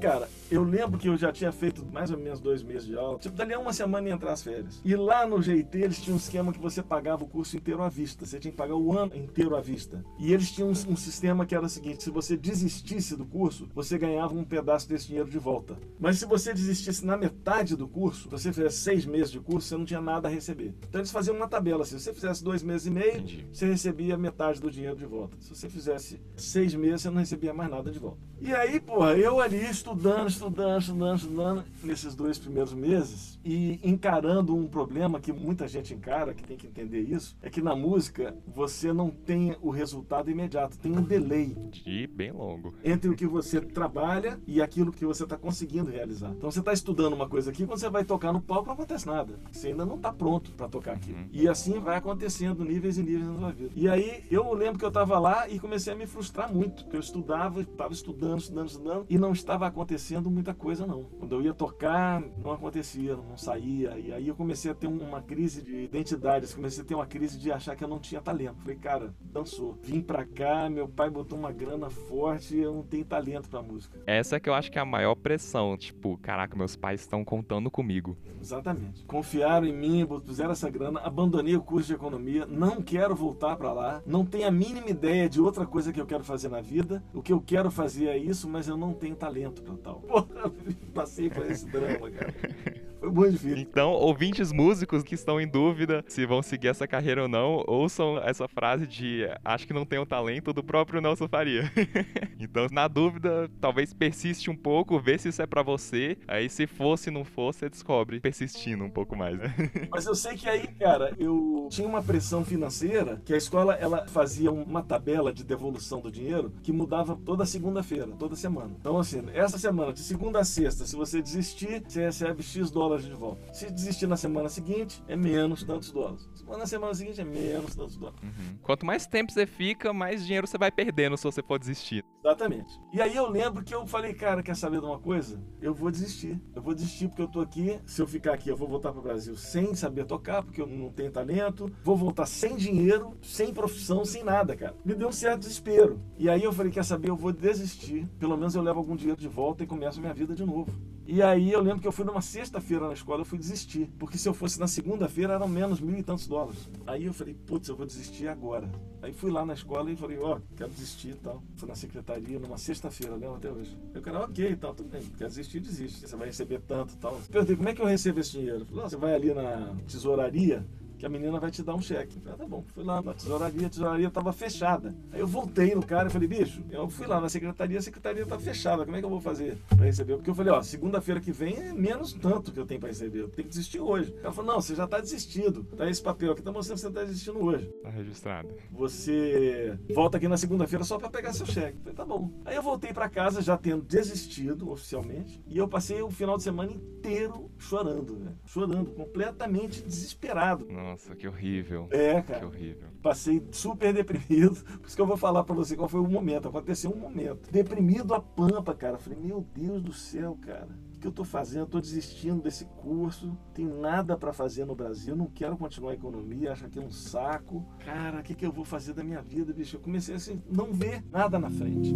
[0.00, 0.28] cara.
[0.58, 0.64] Uhum.
[0.70, 3.18] lembro que eu já tinha feito mais ou menos dois meses de aula.
[3.18, 4.80] Tipo, dali a uma semana ia entrar as férias.
[4.84, 7.88] E lá no GT eles tinham um esquema que você pagava o curso inteiro à
[7.88, 8.24] vista.
[8.24, 10.04] Você tinha que pagar o ano inteiro à vista.
[10.18, 13.68] E eles tinham um, um sistema que era o seguinte: se você desistisse do curso,
[13.74, 15.78] você ganhava um pedaço desse dinheiro de volta.
[15.98, 19.68] Mas se você desistisse na metade do curso, se você fizesse seis meses de curso,
[19.68, 20.74] você não tinha nada a receber.
[20.88, 23.46] Então eles faziam uma tabela assim: se você fizesse dois meses e meio, Entendi.
[23.52, 25.36] você recebia metade do dinheiro de volta.
[25.40, 28.18] Se você fizesse seis meses, você não recebia mais nada de volta.
[28.40, 34.56] E aí, porra, eu ali estudando, estudando, estudando, estudando nesses dois primeiros meses e encarando
[34.56, 38.34] um problema que muita gente encara, que tem que entender isso, é que na música
[38.46, 41.54] você não tem o resultado imediato, tem um delay.
[41.70, 42.74] De bem longo.
[42.82, 46.30] Entre o que você trabalha e aquilo que você está conseguindo realizar.
[46.30, 49.06] Então você está estudando uma coisa aqui, quando você vai tocar no palco não acontece
[49.06, 49.38] nada.
[49.50, 51.12] Você ainda não está pronto para tocar aqui.
[51.12, 51.28] Uhum.
[51.32, 53.70] E assim vai acontecendo níveis e níveis na sua vida.
[53.74, 56.96] E aí eu lembro que eu estava lá e comecei a me frustrar muito, porque
[56.96, 61.04] eu estudava, estava estudando, estudando, estudando e não estava acontecendo muita coisa não.
[61.04, 63.98] Quando eu ia tocar, não acontecia, não saía.
[63.98, 67.38] E aí eu comecei a ter uma crise de identidade, comecei a ter uma crise
[67.38, 68.56] de achar que eu não tinha talento.
[68.60, 69.78] Falei, cara, dançou.
[69.82, 73.62] Vim pra cá, meu pai botou uma grana forte e eu não tenho talento pra
[73.62, 73.98] música.
[74.06, 75.76] Essa é que eu acho que é a maior pressão.
[75.76, 78.16] Tipo, caraca, meus pais estão contando comigo.
[78.40, 79.04] Exatamente.
[79.04, 83.72] Confiaram em mim, puseram essa grana, abandonei o curso de economia, não quero voltar para
[83.72, 87.02] lá, não tenho a mínima ideia de outra coisa que eu quero fazer na vida.
[87.12, 90.02] O que eu quero fazer é isso, mas eu não tenho talento pra tal.
[90.22, 90.52] Porra,
[90.94, 92.34] passei por esse drama, cara.
[93.00, 93.58] Foi muito difícil.
[93.58, 98.18] Então, ouvintes músicos que estão em dúvida se vão seguir essa carreira ou não, ouçam
[98.18, 101.70] essa frase de acho que não tenho talento do próprio Nelson Faria.
[102.38, 106.18] então, na dúvida, talvez persiste um pouco, vê se isso é para você.
[106.28, 109.38] Aí, se for, se não for, você descobre persistindo um pouco mais.
[109.38, 109.54] Né?
[109.90, 114.06] Mas eu sei que aí, cara, eu tinha uma pressão financeira que a escola ela
[114.08, 118.74] fazia uma tabela de devolução do dinheiro que mudava toda segunda-feira, toda semana.
[118.78, 122.89] Então, assim, essa semana, de segunda a sexta, se você desistir, você recebe X dólares
[122.90, 123.54] dólares de volta.
[123.54, 126.28] Se desistir na semana seguinte, é menos tantos dólares.
[126.34, 128.20] Se na semana seguinte, é menos tantos dólares.
[128.22, 128.58] Uhum.
[128.62, 132.04] Quanto mais tempo você fica, mais dinheiro você vai perdendo se você for desistir.
[132.24, 132.78] Exatamente.
[132.92, 135.40] E aí eu lembro que eu falei, cara, quer saber de uma coisa?
[135.62, 136.40] Eu vou desistir.
[136.54, 137.78] Eu vou desistir porque eu tô aqui.
[137.86, 140.90] Se eu ficar aqui, eu vou voltar pro Brasil sem saber tocar, porque eu não
[140.90, 141.72] tenho talento.
[141.84, 144.74] Vou voltar sem dinheiro, sem profissão, sem nada, cara.
[144.84, 146.00] Me deu um certo desespero.
[146.18, 147.10] E aí eu falei, quer saber?
[147.10, 148.06] Eu vou desistir.
[148.18, 150.70] Pelo menos eu levo algum dinheiro de volta e começo a minha vida de novo.
[151.12, 153.90] E aí eu lembro que eu fui numa sexta-feira na escola, eu fui desistir.
[153.98, 156.70] Porque se eu fosse na segunda-feira, eram menos mil e tantos dólares.
[156.86, 158.70] Aí eu falei, putz, eu vou desistir agora.
[159.02, 161.42] Aí fui lá na escola e falei, ó, oh, quero desistir e tal.
[161.56, 163.76] Fui na secretaria numa sexta-feira, lembro até hoje.
[163.92, 165.02] Eu quero, ok, tal, tudo bem.
[165.18, 166.06] Quer desistir, desiste.
[166.06, 167.20] Você vai receber tanto e tal.
[167.28, 168.64] Perguntei, como é que eu recebo esse dinheiro?
[168.66, 170.64] Falei, você vai ali na tesouraria
[171.00, 172.20] que a menina vai te dar um cheque.
[172.20, 172.62] falei, ah, tá bom.
[172.74, 174.94] Fui lá na tesouraria, a tesouraria estava fechada.
[175.10, 178.26] Aí eu voltei no cara e falei, bicho, eu fui lá na secretaria, a secretaria
[178.26, 178.84] tá fechada.
[178.84, 180.16] Como é que eu vou fazer para receber?
[180.16, 183.20] Porque eu falei, ó, segunda-feira que vem é menos tanto que eu tenho para receber.
[183.20, 184.14] Eu tenho que desistir hoje.
[184.22, 185.64] Ela falou, não, você já tá desistido.
[185.74, 187.66] Tá esse papel aqui, tá mostrando que você tá desistindo hoje.
[187.82, 188.50] Tá registrado.
[188.70, 191.78] Você volta aqui na segunda-feira só para pegar seu cheque.
[191.78, 192.30] falei, tá bom.
[192.44, 195.42] Aí eu voltei para casa já tendo desistido oficialmente.
[195.46, 198.34] E eu passei o final de semana inteiro chorando, né?
[198.44, 200.66] Chorando, completamente desesperado.
[200.90, 201.86] Nossa, que horrível.
[201.92, 202.40] É, cara.
[202.40, 202.88] Que horrível.
[203.00, 204.56] Passei super deprimido.
[204.80, 206.48] Por isso que eu vou falar para você qual foi o momento.
[206.48, 207.48] Aconteceu um momento.
[207.50, 208.98] Deprimido a pampa, cara.
[208.98, 210.68] Falei, meu Deus do céu, cara.
[210.96, 211.62] O que eu tô fazendo?
[211.62, 213.38] Eu tô desistindo desse curso.
[213.54, 215.14] Tem nada para fazer no Brasil.
[215.14, 216.52] Não quero continuar a economia.
[216.52, 217.64] Acho que é um saco.
[217.84, 219.76] Cara, o que, que eu vou fazer da minha vida, bicho?
[219.76, 221.94] Eu comecei assim, não ver nada na frente.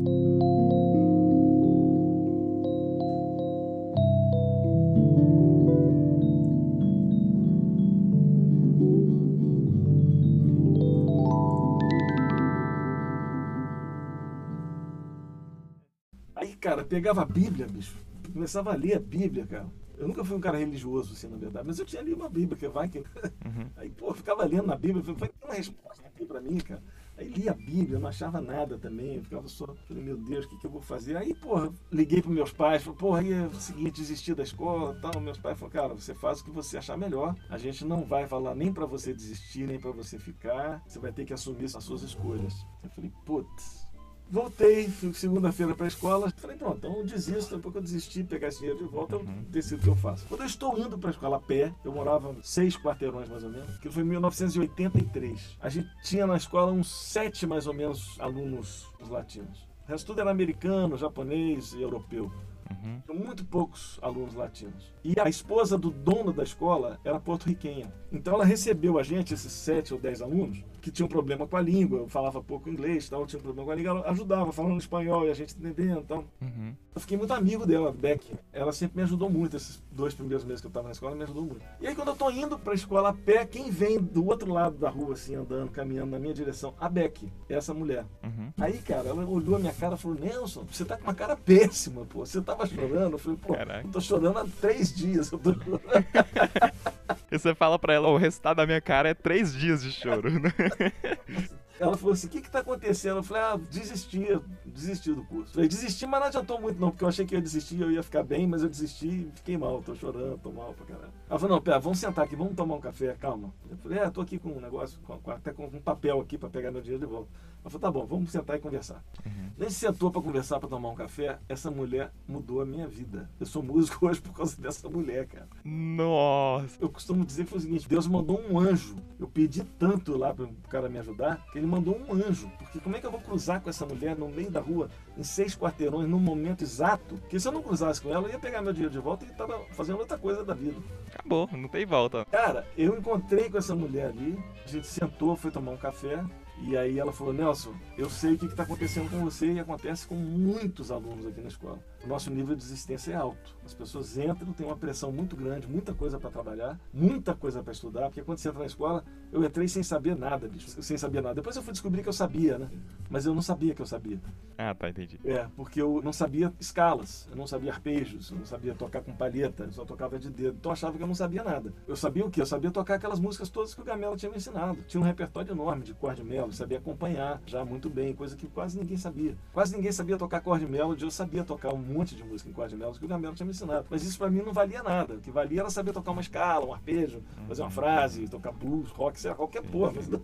[16.84, 17.96] Cara, pegava a Bíblia, bicho,
[18.32, 19.66] começava a ler a Bíblia, cara.
[19.96, 22.56] Eu nunca fui um cara religioso, assim, na verdade, mas eu tinha lido uma Bíblia,
[22.56, 22.98] que vai que.
[23.44, 23.68] Uhum.
[23.76, 26.82] Aí, pô, ficava lendo na Bíblia, falei, tem uma resposta aqui pra mim, cara.
[27.16, 30.48] Aí li a Bíblia, não achava nada também, eu ficava só, falei, meu Deus, o
[30.48, 31.16] que, que eu vou fazer?
[31.16, 34.98] Aí, porra, liguei para meus pais, falei, porra, aí é o seguinte, desistir da escola
[35.00, 35.20] tal.
[35.20, 37.36] Meus pais falaram, cara, você faz o que você achar melhor.
[37.48, 40.82] A gente não vai falar nem para você desistir, nem para você ficar.
[40.88, 42.66] Você vai ter que assumir as suas escolhas.
[42.82, 43.83] Eu falei, putz,
[44.30, 46.32] Voltei, segunda-feira para a escola.
[46.36, 47.56] Falei, pronto, então eu desisto.
[47.56, 49.44] Depois que eu desisti, pegar esse dinheiro de volta, eu uhum.
[49.48, 50.26] decido o que eu faço.
[50.26, 53.50] Quando eu estou indo para a escola a pé, eu morava seis quarteirões mais ou
[53.50, 55.56] menos, que foi em 1983.
[55.60, 59.68] A gente tinha na escola uns sete mais ou menos alunos latinos.
[59.86, 62.32] O resto tudo era americano, japonês e europeu.
[62.70, 63.02] Uhum.
[63.14, 64.92] Muito poucos alunos latinos.
[65.04, 67.92] E a esposa do dono da escola era porto-riquenha.
[68.10, 71.62] Então ela recebeu a gente, esses sete ou dez alunos, que tinham problema com a
[71.62, 75.26] língua, eu falava pouco inglês, tal, tinha problema com a língua, ela ajudava, falando espanhol
[75.26, 76.00] e a gente entendendo.
[76.00, 76.24] Então.
[76.42, 76.74] Uhum.
[76.94, 78.34] Eu fiquei muito amigo dela, Beck.
[78.52, 81.22] Ela sempre me ajudou muito, esses dois primeiros meses que eu estava na escola, me
[81.22, 81.62] ajudou muito.
[81.80, 84.52] E aí quando eu tô indo para a escola a pé, quem vem do outro
[84.52, 86.74] lado da rua, assim, andando, caminhando na minha direção?
[86.78, 88.04] A Beck, essa mulher.
[88.22, 88.52] Uhum.
[88.60, 91.34] Aí, cara, ela olhou a minha cara e falou, Nelson, você tá com uma cara
[91.34, 92.26] péssima, pô.
[92.26, 93.14] Você tava chorando?
[93.14, 93.86] Eu falei, pô, Caraca.
[93.86, 95.32] eu tô chorando há três dias.
[95.32, 95.50] Eu tô...
[97.34, 100.28] e você fala pra ela, o resultado da minha cara é três dias de choro?
[101.80, 103.16] Ela falou assim: o que que tá acontecendo?
[103.16, 104.40] Eu falei: ah, desisti,
[104.74, 105.54] desisti do curso.
[105.54, 107.90] Falei: desisti, mas não adiantou muito não, porque eu achei que eu ia desistir, eu
[107.90, 111.12] ia ficar bem, mas eu desisti e fiquei mal, tô chorando, tô mal pra caralho.
[111.30, 113.54] Ela falou: não, pera, vamos sentar aqui, vamos tomar um café, calma.
[113.70, 116.50] Eu falei: é, tô aqui com um negócio, com, até com um papel aqui pra
[116.50, 117.28] pegar meu dinheiro de volta.
[117.64, 119.02] Ela falou: tá bom, vamos sentar e conversar.
[119.24, 119.50] Uhum.
[119.58, 123.30] A gente sentou pra conversar, pra tomar um café, essa mulher mudou a minha vida.
[123.40, 125.48] Eu sou músico hoje por causa dessa mulher, cara.
[125.64, 126.76] Nossa!
[126.78, 128.96] Eu costumo dizer que foi o seguinte: Deus mandou um anjo.
[129.18, 132.50] Eu pedi tanto lá pro cara me ajudar, que ele mandou um anjo.
[132.58, 135.22] Porque como é que eu vou cruzar com essa mulher no meio da rua, em
[135.22, 137.16] seis quarteirões, num momento exato?
[137.28, 139.28] Que se eu não cruzasse com ela, eu ia pegar meu dinheiro de volta e
[139.28, 140.76] tava fazendo outra coisa da vida.
[141.14, 142.24] Acabou, não tem volta.
[142.26, 146.24] Cara, eu encontrei com essa mulher ali, a gente sentou, foi tomar um café.
[146.62, 150.06] E aí ela falou, Nelson, eu sei o que está acontecendo com você e acontece
[150.06, 151.78] com muitos alunos aqui na escola.
[152.04, 153.56] O nosso nível de existência é alto.
[153.64, 157.72] As pessoas entram, tem uma pressão muito grande, muita coisa para trabalhar, muita coisa para
[157.72, 159.02] estudar, porque quando você entra na escola,
[159.32, 161.36] eu entrei sem saber nada, bicho, sem saber nada.
[161.36, 162.68] Depois eu fui descobrir que eu sabia, né?
[163.08, 164.20] Mas eu não sabia que eu sabia.
[164.58, 165.18] Ah, tá, entendi.
[165.24, 169.12] É, porque eu não sabia escalas, eu não sabia arpejos, eu não sabia tocar com
[169.12, 170.56] palheta, eu só tocava de dedo.
[170.58, 171.72] Então eu achava que eu não sabia nada.
[171.88, 172.42] Eu sabia o quê?
[172.42, 174.78] Eu sabia tocar aquelas músicas todas que o Gamela tinha me ensinado.
[174.86, 178.46] Tinha um repertório enorme de cor de melo, sabia acompanhar já muito bem, coisa que
[178.46, 179.36] quase ninguém sabia.
[179.52, 182.76] Quase ninguém sabia tocar cor de melody, eu sabia tocar um monte de música em
[182.76, 183.86] melos que o Gamelo tinha me ensinado.
[183.90, 185.14] Mas isso para mim não valia nada.
[185.14, 188.90] O que valia era saber tocar uma escala, um arpejo, fazer uma frase, tocar blues,
[188.90, 189.92] rock, sei lá, qualquer porra.
[189.94, 190.20] Mas não,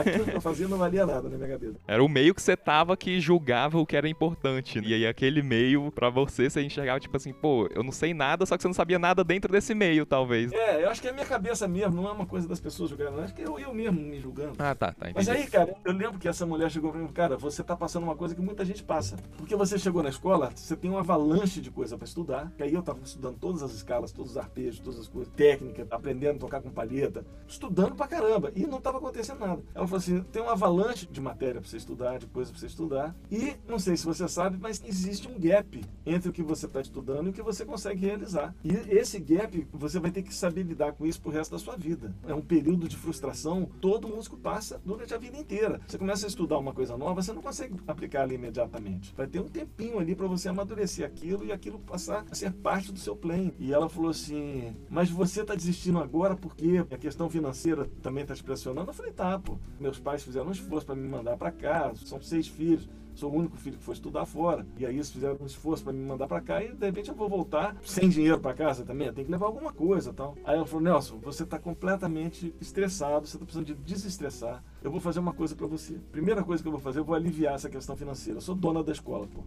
[0.00, 1.78] aquilo que eu fazia não valia nada na minha cabeça.
[1.86, 4.80] Era o meio que você tava que julgava o que era importante.
[4.80, 8.44] E aí aquele meio, para você, você enxergava tipo assim, pô, eu não sei nada,
[8.46, 10.52] só que você não sabia nada dentro desse meio, talvez.
[10.52, 12.90] É, eu acho que é a minha cabeça mesmo, não é uma coisa das pessoas
[12.90, 14.52] julgando, acho que eu, eu mesmo me julgando.
[14.58, 15.10] Ah, tá, tá.
[15.14, 18.04] Mas aí, cara, eu lembro que essa mulher chegou pra mim, cara, você tá passando
[18.04, 19.16] uma coisa que muita gente passa.
[19.36, 22.74] Porque você chegou na escola, você tem uma avalanche de coisa para estudar, que aí
[22.74, 26.40] eu tava estudando todas as escalas, todos os arpejos, todas as coisas, técnica, aprendendo a
[26.40, 29.62] tocar com palheta, estudando pra caramba, e não tava acontecendo nada.
[29.74, 32.66] Ela falou assim, tem uma avalanche de matéria pra você estudar, de coisa pra você
[32.66, 36.66] estudar, e não sei se você sabe, mas existe um gap entre o que você
[36.66, 38.54] tá estudando e o que você consegue realizar.
[38.64, 41.76] E esse gap, você vai ter que saber lidar com isso pro resto da sua
[41.76, 42.14] vida.
[42.26, 45.80] É um período de frustração, todo músico passa durante a vida inteira.
[45.86, 49.14] Você começa a estudar uma coisa nova, você não consegue aplicar ali imediatamente.
[49.16, 52.92] Vai ter um tempinho ali para você amadurecer aquilo e aquilo passar a ser parte
[52.92, 53.52] do seu plano.
[53.58, 58.34] E ela falou assim: Mas você está desistindo agora porque a questão financeira também está
[58.34, 58.90] te pressionando?
[58.90, 59.58] Eu falei: Tá, pô.
[59.78, 63.36] Meus pais fizeram um esforço para me mandar para cá, são seis filhos sou o
[63.36, 64.64] único filho que foi estudar fora.
[64.78, 67.14] E aí eles fizeram um esforço para me mandar para cá e de repente eu
[67.14, 69.12] vou voltar sem dinheiro para casa também.
[69.12, 70.36] Tem que levar alguma coisa tal.
[70.44, 74.62] Aí ela falou: Nelson, você está completamente estressado, você está precisando de desestressar.
[74.82, 75.94] Eu vou fazer uma coisa para você.
[76.12, 78.38] Primeira coisa que eu vou fazer, eu vou aliviar essa questão financeira.
[78.38, 79.42] Eu sou dona da escola, pô.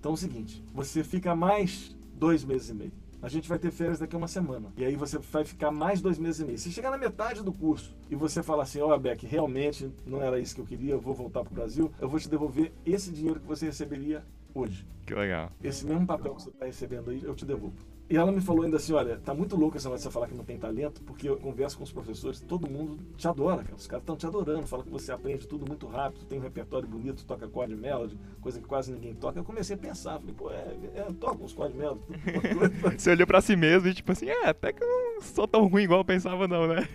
[0.00, 2.92] Então é o seguinte: você fica mais dois meses e meio
[3.22, 4.72] a gente vai ter férias daqui a uma semana.
[4.76, 6.58] E aí você vai ficar mais dois meses e meio.
[6.58, 10.22] Se chegar na metade do curso e você falar assim, ó, oh, Beck, realmente não
[10.22, 12.72] era isso que eu queria, eu vou voltar para o Brasil, eu vou te devolver
[12.84, 14.24] esse dinheiro que você receberia
[14.54, 14.86] hoje.
[15.04, 15.50] Que legal.
[15.62, 17.76] Esse mesmo papel que você está recebendo aí, eu te devolvo.
[18.10, 20.26] E ela me falou ainda assim: olha, tá muito louco essa hora de você falar
[20.26, 23.76] que não tem talento, porque eu converso com os professores, todo mundo te adora, cara.
[23.76, 26.88] Os caras estão te adorando, falam que você aprende tudo muito rápido, tem um repertório
[26.88, 29.38] bonito, toca chord melody, coisa que quase ninguém toca.
[29.38, 32.00] Eu comecei a pensar, falei, pô, é, é toca uns chord melody.
[32.98, 35.68] você olhou pra si mesmo e tipo assim, é, até que eu não sou tão
[35.68, 36.88] ruim igual eu pensava, não, né?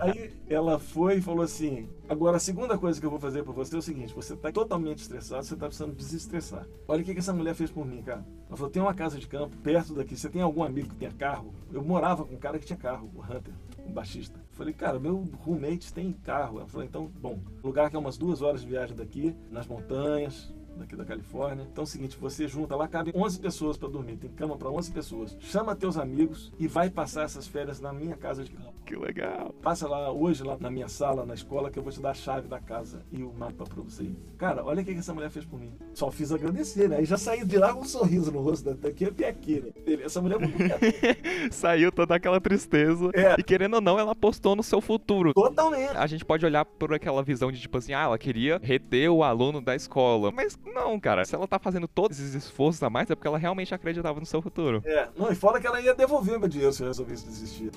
[0.00, 3.52] Aí ela foi e falou assim: agora a segunda coisa que eu vou fazer pra
[3.52, 6.66] você é o seguinte: você tá totalmente estressado, você tá precisando desestressar.
[6.86, 8.24] Olha o que, que essa mulher fez por mim, cara.
[8.48, 11.12] Ela falou: tem uma casa de campo perto daqui, você tem algum amigo que tenha
[11.12, 11.52] carro?
[11.72, 13.54] Eu morava com um cara que tinha carro, o Hunter,
[13.86, 14.40] um baixista.
[14.52, 16.58] falei, cara, meu roommate tem carro.
[16.58, 20.52] Ela falou, então, bom, lugar que é umas duas horas de viagem daqui, nas montanhas,
[20.78, 21.66] daqui da Califórnia.
[21.70, 24.70] Então é o seguinte, você junta lá, cabe 11 pessoas para dormir, tem cama para
[24.70, 25.36] 11 pessoas.
[25.40, 28.72] Chama teus amigos e vai passar essas férias na minha casa de campo.
[28.84, 29.54] Que legal.
[29.62, 32.14] Passa lá hoje, lá na minha sala, na escola, que eu vou te dar a
[32.14, 34.16] chave da casa e o mapa para você ir.
[34.38, 35.72] Cara, olha o que essa mulher fez por mim.
[35.92, 37.02] Só fiz agradecer, né?
[37.02, 39.96] E já saí de lá com um sorriso no rosto, daqui até aqui, né?
[40.02, 40.48] Essa mulher é
[41.52, 43.10] Saiu toda aquela tristeza.
[43.12, 43.34] É.
[43.38, 45.34] E querendo ou não, ela apostou no seu futuro.
[45.34, 45.96] Totalmente.
[45.96, 49.22] A gente pode olhar por aquela visão de tipo assim, ah, ela queria reter o
[49.22, 50.32] aluno da escola.
[50.32, 51.24] Mas não, cara.
[51.24, 54.26] Se ela tá fazendo todos esses esforços a mais, é porque ela realmente acreditava no
[54.26, 54.82] seu futuro.
[54.84, 55.08] É.
[55.16, 57.70] Não, e fora que ela ia devolver meu dinheiro se eu resolvesse desistir.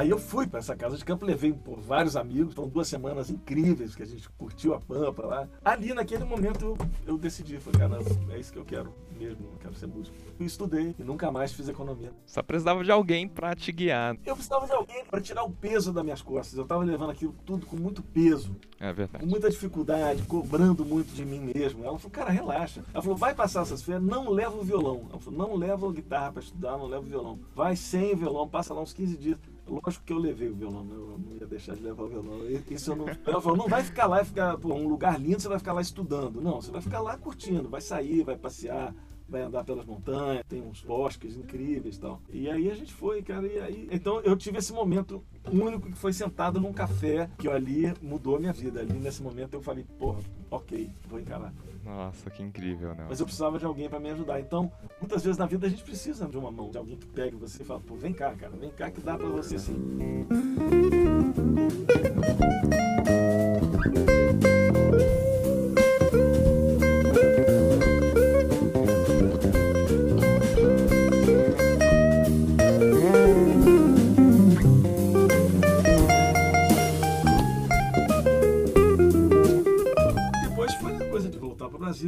[0.00, 3.28] Aí eu fui para essa casa de campo, levei por vários amigos, foram duas semanas
[3.28, 5.48] incríveis que a gente curtiu a Pampa lá.
[5.62, 9.58] Ali naquele momento eu, eu decidi, falei, cara, é isso que eu quero mesmo, eu
[9.58, 10.16] quero ser músico.
[10.40, 12.10] Estudei e nunca mais fiz economia.
[12.24, 14.16] Só precisava de alguém para te guiar.
[14.24, 16.56] Eu precisava de alguém para tirar o peso das minhas costas.
[16.56, 18.56] Eu tava levando aquilo tudo com muito peso.
[18.78, 19.22] É verdade.
[19.22, 21.84] Com muita dificuldade, cobrando muito de mim mesmo.
[21.84, 22.82] Ela falou, cara, relaxa.
[22.94, 25.06] Ela falou, vai passar essas férias, não leva o violão.
[25.10, 27.38] Ela falou, não leva a guitarra para estudar, não leva o violão.
[27.54, 29.38] Vai sem o violão, passa lá uns 15 dias.
[29.70, 30.96] Lógico que eu levei o violão, né?
[30.96, 32.40] eu não ia deixar de levar o violão.
[32.68, 33.06] Isso eu não.
[33.08, 35.72] Ela falou, não vai ficar lá e ficar, pô, um lugar lindo, você vai ficar
[35.72, 36.40] lá estudando.
[36.40, 38.92] Não, você vai ficar lá curtindo, vai sair, vai passear,
[39.30, 42.20] vai andar pelas montanhas, tem uns bosques incríveis e tal.
[42.30, 43.88] E aí a gente foi, cara, e aí.
[43.90, 48.40] Então eu tive esse momento único que foi sentado num café, que ali mudou a
[48.40, 48.80] minha vida.
[48.80, 50.20] Ali nesse momento eu falei, porra,
[50.50, 51.52] ok, vou encarar.
[51.84, 53.06] Nossa, que incrível, né?
[53.08, 54.40] Mas eu precisava de alguém para me ajudar.
[54.40, 54.70] Então,
[55.00, 57.62] muitas vezes na vida a gente precisa de uma mão, de alguém que pegue você
[57.62, 60.26] e fala, pô, vem cá, cara, vem cá que dá para você sim.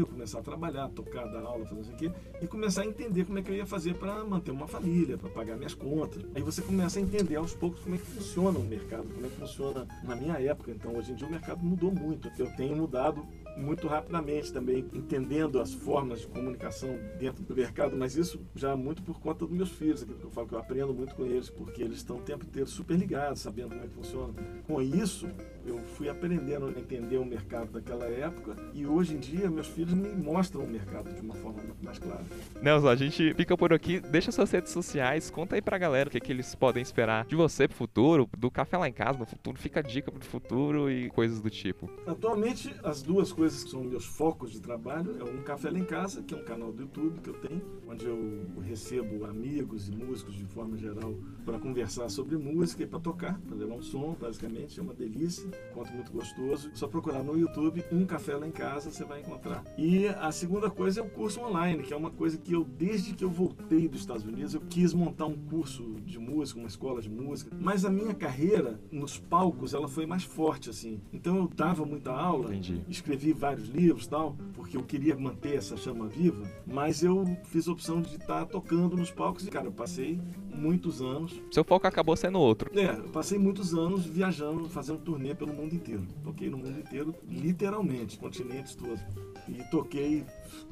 [0.03, 3.38] Brasil, começar a trabalhar, tocar, dar aula, fazer isso aqui, e começar a entender como
[3.38, 6.24] é que eu ia fazer para manter uma família, para pagar minhas contas.
[6.34, 9.28] Aí você começa a entender aos poucos como é que funciona o mercado, como é
[9.28, 10.70] que funciona na minha época.
[10.70, 12.30] Então, hoje em dia o mercado mudou muito.
[12.38, 13.26] Eu tenho mudado
[13.57, 19.03] muito rapidamente também, entendendo as formas de comunicação dentro do mercado, mas isso já muito
[19.03, 21.50] por conta dos meus filhos, aquilo que eu falo que eu aprendo muito com eles,
[21.50, 24.34] porque eles estão o tempo inteiro super ligados, sabendo como é que funciona.
[24.66, 25.28] Com isso,
[25.64, 29.94] eu fui aprendendo a entender o mercado daquela época e hoje em dia meus filhos
[29.94, 32.24] me mostram o mercado de uma forma muito mais clara.
[32.60, 36.12] Nelson, a gente fica por aqui, deixa suas redes sociais, conta aí pra galera o
[36.12, 39.26] que, que eles podem esperar de você pro futuro, do Café Lá em Casa no
[39.26, 41.90] futuro, fica a dica pro futuro e coisas do tipo.
[42.06, 45.84] Atualmente, as duas coisas que são meus focos de trabalho é um Café Lá em
[45.84, 49.92] Casa, que é um canal do YouTube que eu tenho, onde eu recebo amigos e
[49.92, 54.16] músicos de forma geral para conversar sobre música e para tocar, para levar um som,
[54.18, 56.70] basicamente, é uma delícia, conto muito gostoso.
[56.74, 59.64] Só procurar no YouTube um Café Lá em Casa, você vai encontrar.
[59.76, 63.14] E a segunda coisa é o curso online, que é uma coisa que eu, desde
[63.14, 67.00] que eu voltei dos Estados Unidos, eu quis montar um curso de música, uma escola
[67.00, 71.00] de música, mas a minha carreira nos palcos, ela foi mais forte, assim.
[71.12, 72.82] Então eu dava muita aula, Entendi.
[72.88, 77.72] escrevi vários livros tal, porque eu queria manter essa chama viva, mas eu fiz a
[77.72, 80.20] opção de estar tocando nos palcos e, cara, eu passei
[80.53, 81.40] muitos anos.
[81.50, 82.70] Seu foco acabou sendo outro.
[82.78, 86.07] É, eu passei muitos anos viajando, fazendo turnê pelo mundo inteiro.
[86.22, 89.00] Toquei no mundo inteiro, literalmente, continentes todos.
[89.48, 90.24] E toquei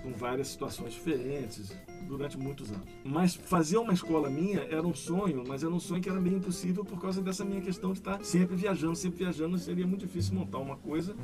[0.03, 1.73] com várias situações diferentes
[2.07, 2.87] durante muitos anos.
[3.05, 6.37] Mas fazer uma escola minha era um sonho, mas era um sonho que era meio
[6.37, 9.59] impossível por causa dessa minha questão de estar sempre viajando, sempre viajando.
[9.59, 11.15] Seria muito difícil montar uma coisa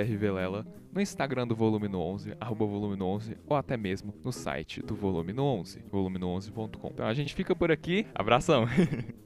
[0.06, 4.32] jvrvelela, no Instagram do Volume no 11, arroba volume no 11, ou até mesmo no
[4.32, 6.88] site do Volume no 11, volumino11.com.
[6.90, 8.08] Então a gente fica por aqui.
[8.14, 8.66] Abração!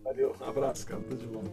[0.04, 0.23] Valeu,
[0.58, 1.02] abraço, cara.
[1.02, 1.44] Tudo de bom.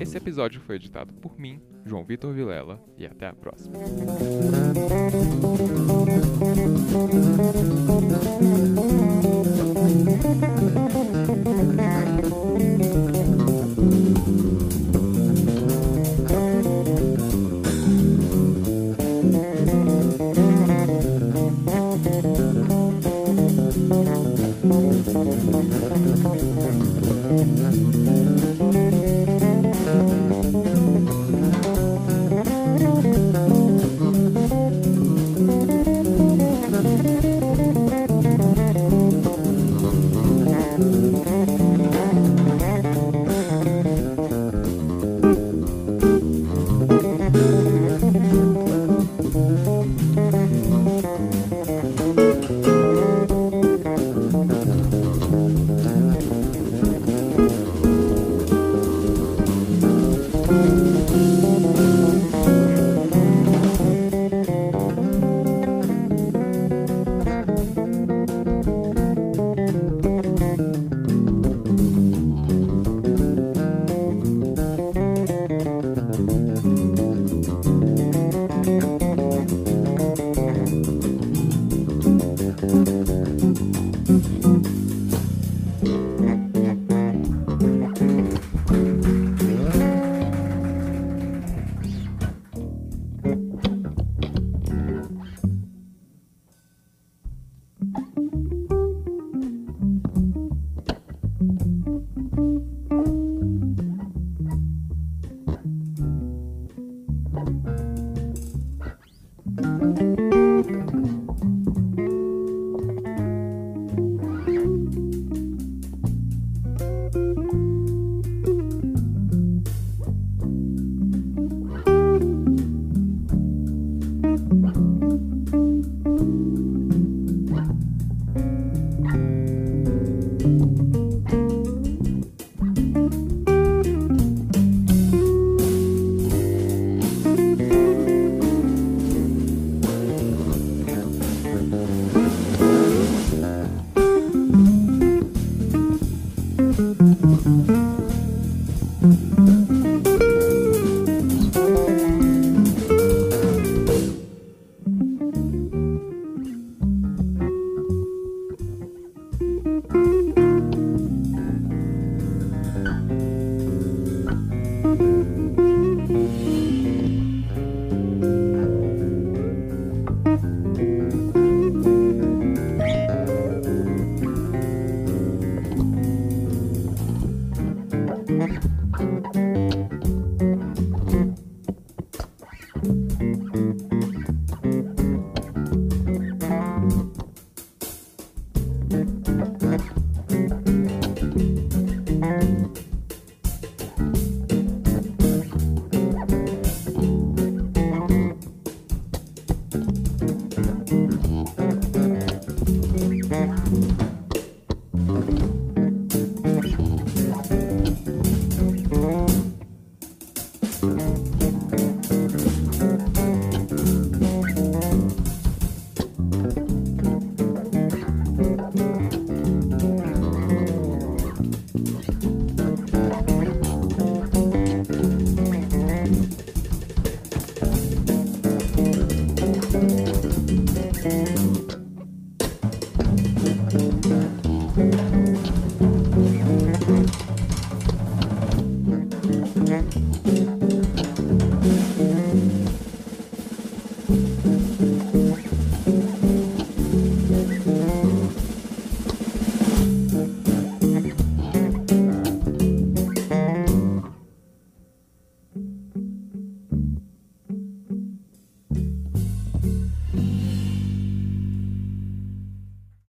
[0.00, 3.76] Esse episódio foi editado por mim, João Vitor Vilela, e até a próxima.